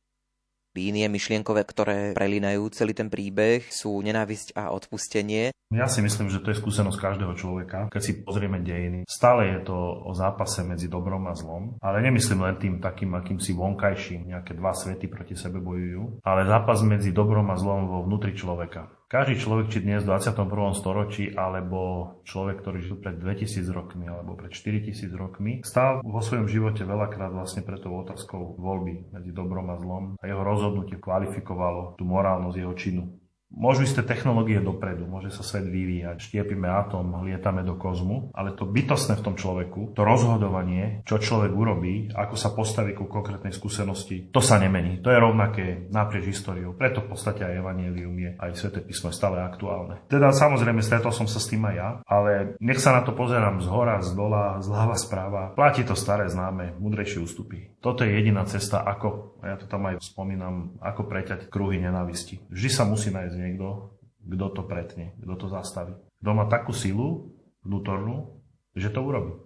Línie 0.75 1.07
myšlienkové, 1.07 1.63
ktoré 1.63 2.11
prelínajú 2.11 2.67
celý 2.75 2.91
ten 2.91 3.07
príbeh, 3.07 3.63
sú 3.71 4.03
nenávisť 4.03 4.59
a 4.59 4.75
odpustenie. 4.75 5.55
Ja 5.73 5.87
si 5.87 6.03
myslím, 6.03 6.29
že 6.29 6.43
to 6.43 6.51
je 6.51 6.59
skúsenosť 6.59 6.99
každého 6.99 7.33
človeka. 7.33 7.87
Keď 7.89 8.01
si 8.03 8.21
pozrieme 8.21 8.59
dejiny, 8.59 9.07
stále 9.07 9.55
je 9.55 9.71
to 9.71 9.75
o 9.75 10.11
zápase 10.13 10.61
medzi 10.61 10.91
dobrom 10.91 11.25
a 11.25 11.33
zlom, 11.33 11.79
ale 11.81 12.05
nemyslím 12.05 12.45
len 12.45 12.55
tým 12.59 12.75
takým 12.83 13.15
akýmsi 13.17 13.55
vonkajším, 13.57 14.29
nejaké 14.35 14.53
dva 14.53 14.75
svety 14.75 15.09
proti 15.09 15.33
sebe 15.33 15.63
bojujú, 15.63 16.21
ale 16.21 16.45
zápas 16.45 16.83
medzi 16.85 17.09
dobrom 17.15 17.49
a 17.49 17.57
zlom 17.57 17.89
vo 17.89 18.03
vnútri 18.05 18.35
človeka. 18.37 18.94
Každý 19.05 19.37
človek, 19.37 19.69
či 19.69 19.85
dnes 19.85 20.01
v 20.01 20.17
21. 20.17 20.49
storočí, 20.73 21.29
alebo 21.37 22.17
človek, 22.25 22.65
ktorý 22.65 22.81
žil 22.81 22.97
pred 22.97 23.21
2000 23.21 23.69
rokmi, 23.69 24.09
alebo 24.09 24.33
pred 24.33 24.49
4000 24.49 25.13
rokmi, 25.13 25.61
stál 25.61 26.01
vo 26.01 26.25
svojom 26.25 26.49
živote 26.49 26.81
veľakrát 26.81 27.29
vlastne 27.29 27.61
pred 27.61 27.77
tou 27.85 27.93
otázkou 28.01 28.57
voľby 28.57 29.13
medzi 29.13 29.29
dobrom 29.29 29.69
a 29.69 29.77
zlom 29.77 30.17
a 30.17 30.23
jeho 30.25 30.41
rozhodnutie 30.41 30.97
kvalifikovalo 30.97 32.01
tú 32.01 32.03
morálnosť 32.09 32.57
jeho 32.57 32.73
činu. 32.73 33.03
Môžu 33.53 33.85
isté 33.85 34.01
technológie 34.01 34.57
dopredu, 34.59 35.05
môže 35.05 35.29
sa 35.29 35.45
svet 35.45 35.69
vyvíjať, 35.69 36.17
štiepime 36.17 36.65
atóm, 36.65 37.23
lietame 37.23 37.61
do 37.61 37.77
kozmu, 37.77 38.33
ale 38.33 38.57
to 38.57 38.65
bytostné 38.65 39.21
v 39.21 39.25
tom 39.25 39.35
človeku, 39.37 39.93
to 39.93 40.01
rozhodovanie, 40.01 41.05
čo 41.05 41.21
človek 41.21 41.53
urobí, 41.53 42.09
ako 42.11 42.35
sa 42.35 42.51
postaví 42.51 42.97
ku 42.97 43.05
konkrétnej 43.05 43.53
skúsenosti, 43.53 44.33
to 44.33 44.41
sa 44.41 44.57
nemení. 44.57 44.99
To 45.05 45.13
je 45.13 45.21
rovnaké 45.21 45.65
naprieč 45.93 46.35
históriou. 46.35 46.73
Preto 46.73 47.05
v 47.05 47.13
podstate 47.13 47.45
aj 47.45 47.61
Evangelium 47.61 48.17
je, 48.17 48.31
aj 48.35 48.51
Sveté 48.57 48.81
písmo 48.81 49.13
je 49.13 49.17
stále 49.17 49.39
aktuálne. 49.39 50.01
Teda 50.09 50.33
samozrejme 50.33 50.81
stretol 50.81 51.13
som 51.13 51.29
sa 51.29 51.37
s 51.37 51.47
tým 51.47 51.63
aj 51.69 51.75
ja, 51.77 51.89
ale 52.09 52.59
nech 52.59 52.81
sa 52.81 52.97
na 52.97 53.05
to 53.05 53.13
pozerám 53.13 53.61
z 53.61 53.69
hora, 53.69 54.01
z 54.01 54.11
dola, 54.17 54.59
zľava, 54.59 54.97
správa. 54.97 55.43
Platí 55.53 55.85
to 55.85 55.93
staré 55.93 56.27
známe, 56.27 56.75
mudrejšie 56.81 57.21
ústupy. 57.21 57.71
Toto 57.79 58.01
je 58.01 58.17
jediná 58.17 58.43
cesta, 58.49 58.81
ako, 58.81 59.37
a 59.45 59.53
ja 59.53 59.55
to 59.61 59.69
tam 59.69 59.85
aj 59.85 60.01
spomínam, 60.01 60.73
ako 60.81 61.05
preťať 61.05 61.53
kruhy 61.53 61.77
nenávisti. 61.77 62.41
Vždy 62.49 62.69
sa 62.73 62.81
musí 62.81 63.13
nájsť 63.13 63.34
niekto, 63.37 63.95
kto 64.25 64.45
to 64.51 64.61
pretne, 64.65 65.13
kto 65.21 65.33
to 65.37 65.47
zastaví. 65.51 65.93
Kto 66.23 66.31
má 66.33 66.49
takú 66.49 66.73
silu 66.73 67.35
vnútornú, 67.61 68.41
že 68.73 68.89
to 68.89 69.05
urobí. 69.05 69.45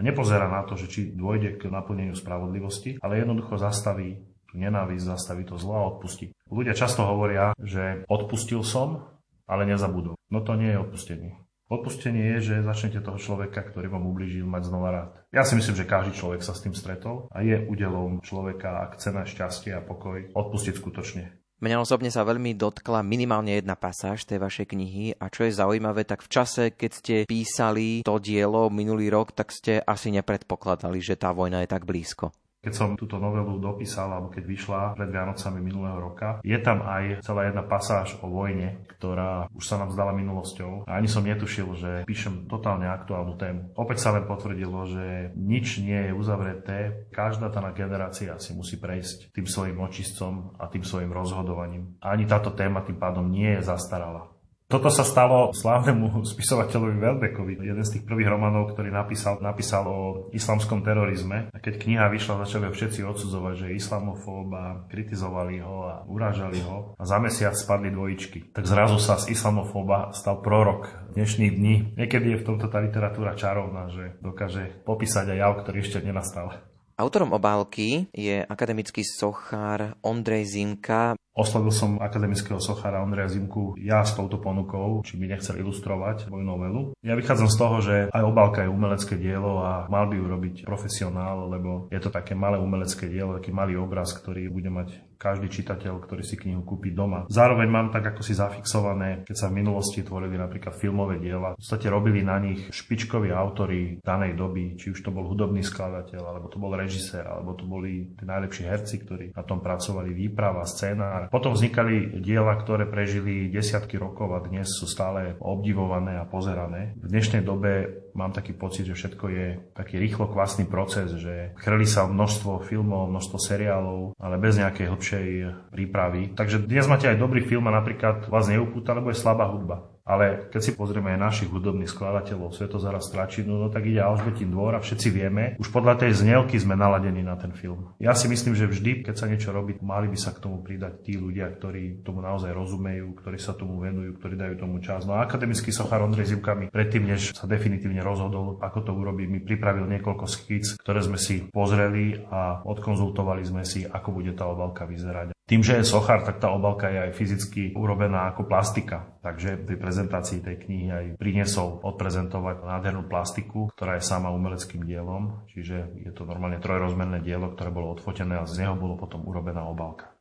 Nepozerá 0.00 0.50
na 0.50 0.66
to, 0.66 0.74
že 0.74 0.90
či 0.90 1.00
dôjde 1.14 1.60
k 1.60 1.70
naplneniu 1.70 2.18
spravodlivosti, 2.18 2.98
ale 2.98 3.22
jednoducho 3.22 3.60
zastaví 3.60 4.26
tú 4.50 4.58
nenávisť, 4.58 5.06
zastaví 5.06 5.46
to 5.46 5.54
zlo 5.54 5.74
a 5.78 5.86
odpustí. 5.94 6.34
Ľudia 6.50 6.74
často 6.74 7.06
hovoria, 7.06 7.54
že 7.62 8.02
odpustil 8.10 8.66
som, 8.66 9.06
ale 9.46 9.70
nezabudol. 9.70 10.18
No 10.34 10.42
to 10.42 10.58
nie 10.58 10.74
je 10.74 10.82
odpustenie. 10.82 11.32
Odpustenie 11.64 12.36
je, 12.36 12.52
že 12.52 12.66
začnete 12.66 13.00
toho 13.00 13.16
človeka, 13.16 13.64
ktorý 13.64 13.88
vám 13.88 14.04
ublížil, 14.04 14.44
mať 14.44 14.68
znova 14.68 14.88
rád. 14.92 15.12
Ja 15.32 15.48
si 15.48 15.56
myslím, 15.56 15.80
že 15.80 15.88
každý 15.88 16.12
človek 16.12 16.44
sa 16.44 16.52
s 16.52 16.60
tým 16.60 16.76
stretol 16.76 17.30
a 17.32 17.40
je 17.40 17.56
udelom 17.66 18.20
človeka, 18.20 18.84
ak 18.84 19.00
chce 19.00 19.16
šťastie 19.32 19.72
a 19.72 19.80
pokoj, 19.80 20.28
odpustiť 20.36 20.74
skutočne. 20.76 21.24
Mňa 21.64 21.80
osobne 21.80 22.12
sa 22.12 22.28
veľmi 22.28 22.60
dotkla 22.60 23.00
minimálne 23.00 23.56
jedna 23.56 23.72
pasáž 23.72 24.28
tej 24.28 24.36
vašej 24.36 24.76
knihy 24.76 25.16
a 25.16 25.32
čo 25.32 25.48
je 25.48 25.56
zaujímavé, 25.56 26.04
tak 26.04 26.20
v 26.20 26.28
čase, 26.28 26.76
keď 26.76 26.90
ste 26.92 27.14
písali 27.24 28.04
to 28.04 28.20
dielo 28.20 28.68
minulý 28.68 29.08
rok, 29.08 29.32
tak 29.32 29.48
ste 29.48 29.80
asi 29.80 30.12
nepredpokladali, 30.12 31.00
že 31.00 31.16
tá 31.16 31.32
vojna 31.32 31.64
je 31.64 31.72
tak 31.72 31.88
blízko. 31.88 32.36
Keď 32.64 32.72
som 32.72 32.96
túto 32.96 33.20
novelu 33.20 33.60
dopísal, 33.60 34.08
alebo 34.08 34.32
keď 34.32 34.44
vyšla 34.48 34.80
pred 34.96 35.12
Vianocami 35.12 35.60
minulého 35.60 36.00
roka, 36.00 36.40
je 36.40 36.56
tam 36.64 36.80
aj 36.80 37.20
celá 37.20 37.52
jedna 37.52 37.60
pasáž 37.60 38.16
o 38.24 38.26
vojne, 38.32 38.80
ktorá 38.96 39.52
už 39.52 39.64
sa 39.68 39.76
nám 39.76 39.92
zdala 39.92 40.16
minulosťou. 40.16 40.88
A 40.88 40.96
ani 40.96 41.06
som 41.12 41.28
netušil, 41.28 41.68
že 41.76 41.90
píšem 42.08 42.48
totálne 42.48 42.88
aktuálnu 42.88 43.36
tému. 43.36 43.76
Opäť 43.76 44.08
sa 44.08 44.16
len 44.16 44.24
potvrdilo, 44.24 44.88
že 44.88 45.36
nič 45.36 45.84
nie 45.84 46.08
je 46.08 46.16
uzavreté. 46.16 47.04
Každá 47.12 47.52
tá 47.52 47.60
generácia 47.76 48.32
si 48.40 48.56
musí 48.56 48.80
prejsť 48.80 49.36
tým 49.36 49.44
svojim 49.44 49.76
očistcom 49.84 50.56
a 50.56 50.64
tým 50.72 50.88
svojim 50.88 51.12
rozhodovaním. 51.12 52.00
A 52.00 52.16
ani 52.16 52.24
táto 52.24 52.56
téma 52.56 52.80
tým 52.80 52.96
pádom 52.96 53.28
nie 53.28 53.60
je 53.60 53.68
zastarala. 53.68 54.33
Toto 54.64 54.88
sa 54.88 55.04
stalo 55.04 55.52
slávnemu 55.52 56.20
spisovateľovi 56.32 56.96
Welbeckovi. 56.96 57.52
Jeden 57.60 57.84
z 57.84 57.98
tých 57.98 58.04
prvých 58.08 58.32
romanov, 58.32 58.72
ktorý 58.72 58.88
napísal, 58.88 59.38
napísal 59.44 59.84
o 59.84 60.00
islamskom 60.32 60.80
terorizme. 60.80 61.52
A 61.52 61.56
keď 61.60 61.84
kniha 61.84 62.08
vyšla, 62.08 62.42
začali 62.48 62.66
ho 62.68 62.72
všetci 62.72 63.04
odsudzovať, 63.04 63.54
že 63.54 63.66
je 63.70 63.78
islamofób 63.78 64.48
a 64.56 64.64
kritizovali 64.88 65.60
ho 65.60 65.76
a 65.84 65.94
urážali 66.08 66.64
ho. 66.64 66.96
A 66.96 67.04
za 67.04 67.20
mesiac 67.20 67.52
spadli 67.52 67.92
dvojičky. 67.92 68.56
Tak 68.56 68.64
zrazu 68.64 68.96
sa 68.96 69.20
z 69.20 69.36
islamofóba 69.36 70.16
stal 70.16 70.40
prorok 70.40 70.88
dnešných 71.12 71.52
dní. 71.54 71.74
Niekedy 72.00 72.34
je 72.34 72.40
v 72.40 72.46
tomto 72.48 72.66
tá 72.72 72.80
literatúra 72.80 73.36
čarovná, 73.36 73.92
že 73.92 74.16
dokáže 74.24 74.82
popísať 74.88 75.36
aj 75.36 75.38
jav, 75.38 75.52
ktorý 75.60 75.76
ešte 75.84 76.02
nenastal. 76.02 76.73
Autorom 76.94 77.34
obálky 77.34 78.06
je 78.14 78.46
akademický 78.46 79.02
sochár 79.02 79.98
Ondrej 79.98 80.46
Zimka. 80.46 81.18
Oslovil 81.34 81.74
som 81.74 81.98
akademického 81.98 82.62
sochára 82.62 83.02
Ondreja 83.02 83.26
Zimku 83.26 83.74
ja 83.82 84.06
s 84.06 84.14
touto 84.14 84.38
ponukou, 84.38 85.02
či 85.02 85.18
by 85.18 85.34
nechcel 85.34 85.58
ilustrovať 85.58 86.30
moju 86.30 86.46
novelu. 86.46 86.80
Ja 87.02 87.18
vychádzam 87.18 87.50
z 87.50 87.58
toho, 87.58 87.76
že 87.82 87.96
aj 88.14 88.22
obálka 88.22 88.62
je 88.62 88.70
umelecké 88.70 89.18
dielo 89.18 89.58
a 89.58 89.90
mal 89.90 90.06
by 90.06 90.14
ju 90.14 90.24
robiť 90.30 90.54
profesionál, 90.62 91.50
lebo 91.50 91.90
je 91.90 91.98
to 91.98 92.14
také 92.14 92.38
malé 92.38 92.62
umelecké 92.62 93.10
dielo, 93.10 93.42
taký 93.42 93.50
malý 93.50 93.74
obraz, 93.74 94.14
ktorý 94.14 94.46
bude 94.46 94.70
mať 94.70 94.94
každý 95.24 95.48
čitateľ, 95.48 96.04
ktorý 96.04 96.20
si 96.20 96.36
knihu 96.36 96.60
kúpi 96.60 96.92
doma. 96.92 97.24
Zároveň 97.32 97.68
mám 97.72 97.88
tak 97.88 98.12
ako 98.12 98.20
si 98.20 98.36
zafixované, 98.36 99.24
keď 99.24 99.36
sa 99.40 99.48
v 99.48 99.64
minulosti 99.64 100.04
tvorili 100.04 100.36
napríklad 100.36 100.76
filmové 100.76 101.16
diela, 101.16 101.56
v 101.56 101.64
podstate 101.64 101.88
robili 101.88 102.20
na 102.20 102.36
nich 102.36 102.68
špičkoví 102.68 103.32
autory 103.32 104.04
danej 104.04 104.36
doby, 104.36 104.76
či 104.76 104.92
už 104.92 105.00
to 105.00 105.08
bol 105.08 105.24
hudobný 105.24 105.64
skladateľ, 105.64 106.20
alebo 106.20 106.52
to 106.52 106.60
bol 106.60 106.76
režisér, 106.76 107.24
alebo 107.24 107.56
to 107.56 107.64
boli 107.64 108.12
tí 108.12 108.24
najlepší 108.28 108.68
herci, 108.68 109.00
ktorí 109.00 109.26
na 109.32 109.40
tom 109.48 109.64
pracovali, 109.64 110.12
výprava, 110.12 110.68
scéna, 110.68 111.32
potom 111.32 111.56
vznikali 111.56 112.20
diela, 112.20 112.52
ktoré 112.60 112.84
prežili 112.84 113.48
desiatky 113.48 113.96
rokov 113.96 114.36
a 114.36 114.44
dnes 114.44 114.68
sú 114.76 114.84
stále 114.84 115.40
obdivované 115.40 116.20
a 116.20 116.28
pozerané. 116.28 116.92
V 117.00 117.08
dnešnej 117.08 117.40
dobe 117.40 118.03
mám 118.14 118.34
taký 118.34 118.54
pocit, 118.54 118.86
že 118.88 118.98
všetko 118.98 119.24
je 119.30 119.46
taký 119.74 119.98
rýchlo 119.98 120.30
kvasný 120.30 120.66
proces, 120.66 121.14
že 121.14 121.54
chrli 121.58 121.86
sa 121.86 122.06
množstvo 122.06 122.64
filmov, 122.66 123.10
množstvo 123.10 123.38
seriálov, 123.38 124.18
ale 124.18 124.40
bez 124.40 124.58
nejakej 124.58 124.86
hlbšej 124.90 125.26
prípravy. 125.70 126.34
Takže 126.34 126.64
dnes 126.64 126.86
máte 126.90 127.10
aj 127.10 127.20
dobrý 127.20 127.42
film 127.44 127.66
a 127.70 127.76
napríklad 127.76 128.30
vás 128.30 128.50
neupúta, 128.50 128.94
lebo 128.94 129.10
je 129.10 129.20
slabá 129.20 129.50
hudba. 129.50 129.93
Ale 130.04 130.52
keď 130.52 130.60
si 130.60 130.72
pozrieme 130.76 131.16
aj 131.16 131.20
našich 131.32 131.48
hudobných 131.48 131.88
skladateľov, 131.88 132.52
Svetozara 132.52 133.00
Stračinu, 133.00 133.56
no 133.56 133.72
tak 133.72 133.88
ide 133.88 134.04
Alžbetín 134.04 134.52
dvor 134.52 134.76
a 134.76 134.84
všetci 134.84 135.08
vieme, 135.08 135.56
už 135.56 135.72
podľa 135.72 136.04
tej 136.04 136.20
znelky 136.20 136.60
sme 136.60 136.76
naladení 136.76 137.24
na 137.24 137.40
ten 137.40 137.56
film. 137.56 137.96
Ja 137.96 138.12
si 138.12 138.28
myslím, 138.28 138.52
že 138.52 138.68
vždy, 138.68 139.00
keď 139.00 139.14
sa 139.16 139.24
niečo 139.32 139.48
robí, 139.48 139.80
mali 139.80 140.12
by 140.12 140.18
sa 140.20 140.36
k 140.36 140.44
tomu 140.44 140.60
pridať 140.60 141.00
tí 141.08 141.16
ľudia, 141.16 141.48
ktorí 141.56 142.04
tomu 142.04 142.20
naozaj 142.20 142.52
rozumejú, 142.52 143.16
ktorí 143.16 143.40
sa 143.40 143.56
tomu 143.56 143.80
venujú, 143.80 144.20
ktorí 144.20 144.36
dajú 144.36 144.54
tomu 144.60 144.84
čas. 144.84 145.08
No 145.08 145.16
a 145.16 145.24
akademický 145.24 145.72
sochár 145.72 146.04
Ondrej 146.04 146.36
Zivka 146.36 146.52
mi 146.52 146.68
predtým, 146.68 147.08
než 147.08 147.32
sa 147.32 147.48
definitívne 147.48 148.04
rozhodol, 148.04 148.60
ako 148.60 148.78
to 148.84 148.92
urobiť, 148.92 149.26
mi 149.32 149.40
pripravil 149.40 149.88
niekoľko 149.88 150.28
skic, 150.28 150.76
ktoré 150.84 151.00
sme 151.00 151.16
si 151.16 151.48
pozreli 151.48 152.20
a 152.28 152.60
odkonzultovali 152.60 153.40
sme 153.40 153.64
si, 153.64 153.88
ako 153.88 154.20
bude 154.20 154.36
tá 154.36 154.44
obalka 154.52 154.84
vyzerať. 154.84 155.32
Tým, 155.44 155.60
že 155.60 155.80
je 155.80 155.84
sochár, 155.84 156.24
tak 156.24 156.40
tá 156.40 156.48
obalka 156.52 156.88
je 156.88 156.98
aj 157.08 157.12
fyzicky 157.16 157.76
urobená 157.76 158.32
ako 158.32 158.48
plastika. 158.48 159.13
Takže 159.24 159.56
pri 159.56 159.80
prezentácii 159.80 160.44
tej 160.44 160.68
knihy 160.68 160.86
aj 160.92 161.04
priniesol 161.16 161.80
odprezentovať 161.80 162.60
nádhernú 162.60 163.08
plastiku, 163.08 163.72
ktorá 163.72 163.96
je 163.96 164.04
sama 164.04 164.28
umeleckým 164.28 164.84
dielom. 164.84 165.48
Čiže 165.48 165.96
je 166.04 166.12
to 166.12 166.28
normálne 166.28 166.60
trojrozmerné 166.60 167.24
dielo, 167.24 167.56
ktoré 167.56 167.72
bolo 167.72 167.96
odfotené 167.96 168.36
a 168.36 168.44
z 168.44 168.60
neho 168.60 168.76
bolo 168.76 169.00
potom 169.00 169.24
urobená 169.24 169.64
obalka. 169.64 170.12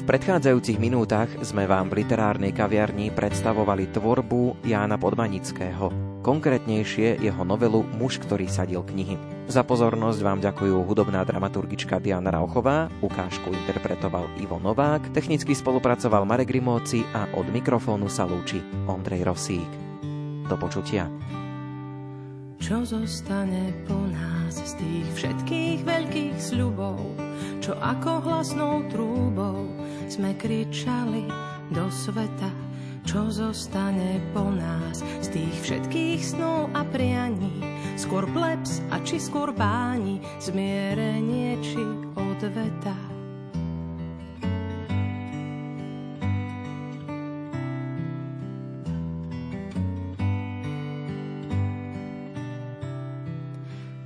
V 0.00 0.02
predchádzajúcich 0.08 0.80
minútach 0.80 1.28
sme 1.44 1.68
vám 1.68 1.92
v 1.92 2.00
literárnej 2.00 2.56
kaviarni 2.56 3.12
predstavovali 3.12 3.92
tvorbu 3.92 4.64
Jána 4.64 4.96
Podmanického, 4.96 5.92
konkrétnejšie 6.24 7.20
jeho 7.20 7.42
novelu 7.44 7.84
Muž, 8.00 8.16
ktorý 8.16 8.48
sadil 8.48 8.80
knihy. 8.80 9.39
Za 9.50 9.66
pozornosť 9.66 10.22
vám 10.22 10.38
ďakujú 10.38 10.78
hudobná 10.86 11.26
dramaturgička 11.26 11.98
Diana 11.98 12.30
Rauchová, 12.30 12.86
ukážku 13.02 13.50
interpretoval 13.50 14.30
Ivo 14.38 14.62
Novák, 14.62 15.10
technicky 15.10 15.58
spolupracoval 15.58 16.22
Marek 16.22 16.54
Rimóci 16.54 17.02
a 17.10 17.26
od 17.34 17.50
mikrofónu 17.50 18.06
sa 18.06 18.30
lúči 18.30 18.62
Ondrej 18.86 19.26
Rosík. 19.26 19.66
Do 20.46 20.54
počutia. 20.54 21.10
Čo 22.62 22.86
zostane 22.86 23.74
po 23.90 23.98
nás 23.98 24.54
z 24.54 24.78
tých 24.78 25.06
všetkých 25.18 25.78
veľkých 25.82 26.36
sľubov, 26.38 27.02
čo 27.58 27.74
ako 27.74 28.22
hlasnou 28.30 28.86
trúbou 28.86 29.66
sme 30.06 30.30
kričali 30.38 31.26
do 31.74 31.90
sveta, 31.90 32.54
čo 33.02 33.26
zostane 33.26 34.22
po 34.30 34.46
nás 34.46 35.02
z 35.26 35.42
tých 35.42 35.54
všetkých 35.66 36.22
snov 36.22 36.70
a 36.70 36.86
prianí, 36.86 37.69
skôr 38.00 38.24
plebs 38.32 38.80
a 38.88 38.96
či 39.04 39.20
skôr 39.20 39.52
báni, 39.52 40.24
zmierenie 40.40 41.60
či 41.60 41.76
odveta. 42.16 42.96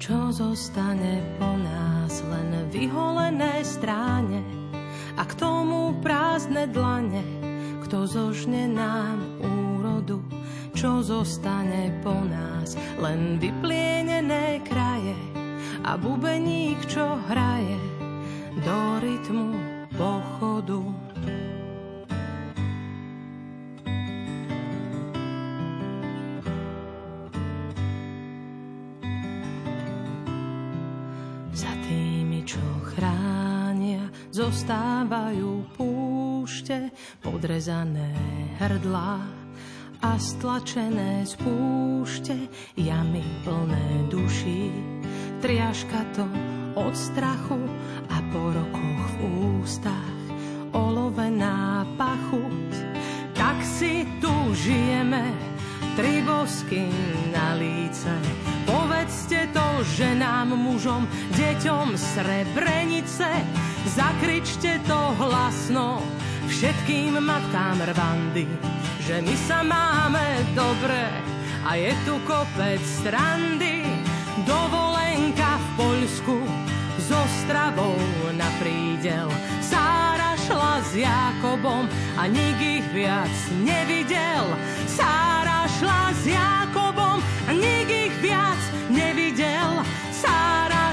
Čo 0.02 0.34
zostane 0.34 1.22
po 1.38 1.54
nás, 1.54 2.18
len 2.26 2.66
vyholené 2.74 3.62
stráne 3.62 4.42
a 5.14 5.22
k 5.22 5.32
tomu 5.38 5.94
prázdne 6.02 6.66
dlane, 6.66 7.22
kto 7.86 8.10
zožne 8.10 8.66
nám 8.74 9.22
úrodu, 9.38 10.18
čo 10.74 10.98
zostane 11.00 11.94
po 12.02 12.12
nás, 12.26 12.76
len 12.98 13.38
kraje 13.38 13.83
a 15.84 16.00
bubeník, 16.00 16.80
čo 16.88 17.20
hraje 17.28 17.76
do 18.64 18.78
rytmu 19.04 19.52
pochodu. 19.92 20.80
Za 31.52 31.72
tými, 31.84 32.40
čo 32.48 32.64
chránia 32.96 34.08
zostávajú 34.32 35.68
púšte, 35.76 36.88
podrezané 37.20 38.08
hrdlá 38.56 39.20
a 40.00 40.10
stlačené 40.16 41.28
z 41.28 41.36
púšte, 41.44 42.36
jamy 42.74 43.22
plné 43.44 44.08
duší. 44.08 44.93
Triaška 45.44 46.00
to 46.16 46.24
od 46.72 46.96
strachu 46.96 47.60
a 48.08 48.16
po 48.32 48.48
rokoch 48.48 49.04
v 49.12 49.16
ústach 49.60 50.16
olovená 50.72 51.84
pachuť. 52.00 52.72
Tak 53.36 53.60
si 53.60 54.08
tu 54.24 54.32
žijeme, 54.56 55.20
tri 56.00 56.24
bosky 56.24 56.88
na 57.28 57.60
líce. 57.60 58.08
Povedzte 58.64 59.52
to 59.52 59.84
ženám, 59.84 60.56
mužom, 60.56 61.04
deťom 61.36 61.92
Srebrenice. 61.92 63.28
Zakričte 63.92 64.80
to 64.88 65.00
hlasno 65.20 66.00
všetkým 66.48 67.20
matkám 67.20 67.84
Rwandy, 67.84 68.48
že 69.04 69.20
my 69.20 69.36
sa 69.44 69.60
máme 69.60 70.24
dobre 70.56 71.04
a 71.68 71.76
je 71.76 71.92
tu 72.08 72.16
kopec 72.24 72.80
strandy. 72.80 73.93
Dovolenka 74.44 75.56
v 75.56 75.66
Poľsku 75.76 76.36
s 77.00 77.08
Ostravou 77.08 77.96
na 78.36 78.48
prídel. 78.60 79.28
Sára 79.64 80.36
šla 80.44 80.80
s 80.84 80.92
Jakobom 80.96 81.88
a 82.16 82.28
nik 82.28 82.60
ich 82.60 82.86
viac 82.92 83.32
nevidel. 83.64 84.44
Sára 84.88 85.68
šla 85.80 86.12
s 86.12 86.22
Jakobom 86.28 87.18
a 87.20 87.50
nik 87.52 87.88
ich 87.88 88.14
viac 88.20 88.60
nevidel. 88.92 89.80
Sára 90.12 90.92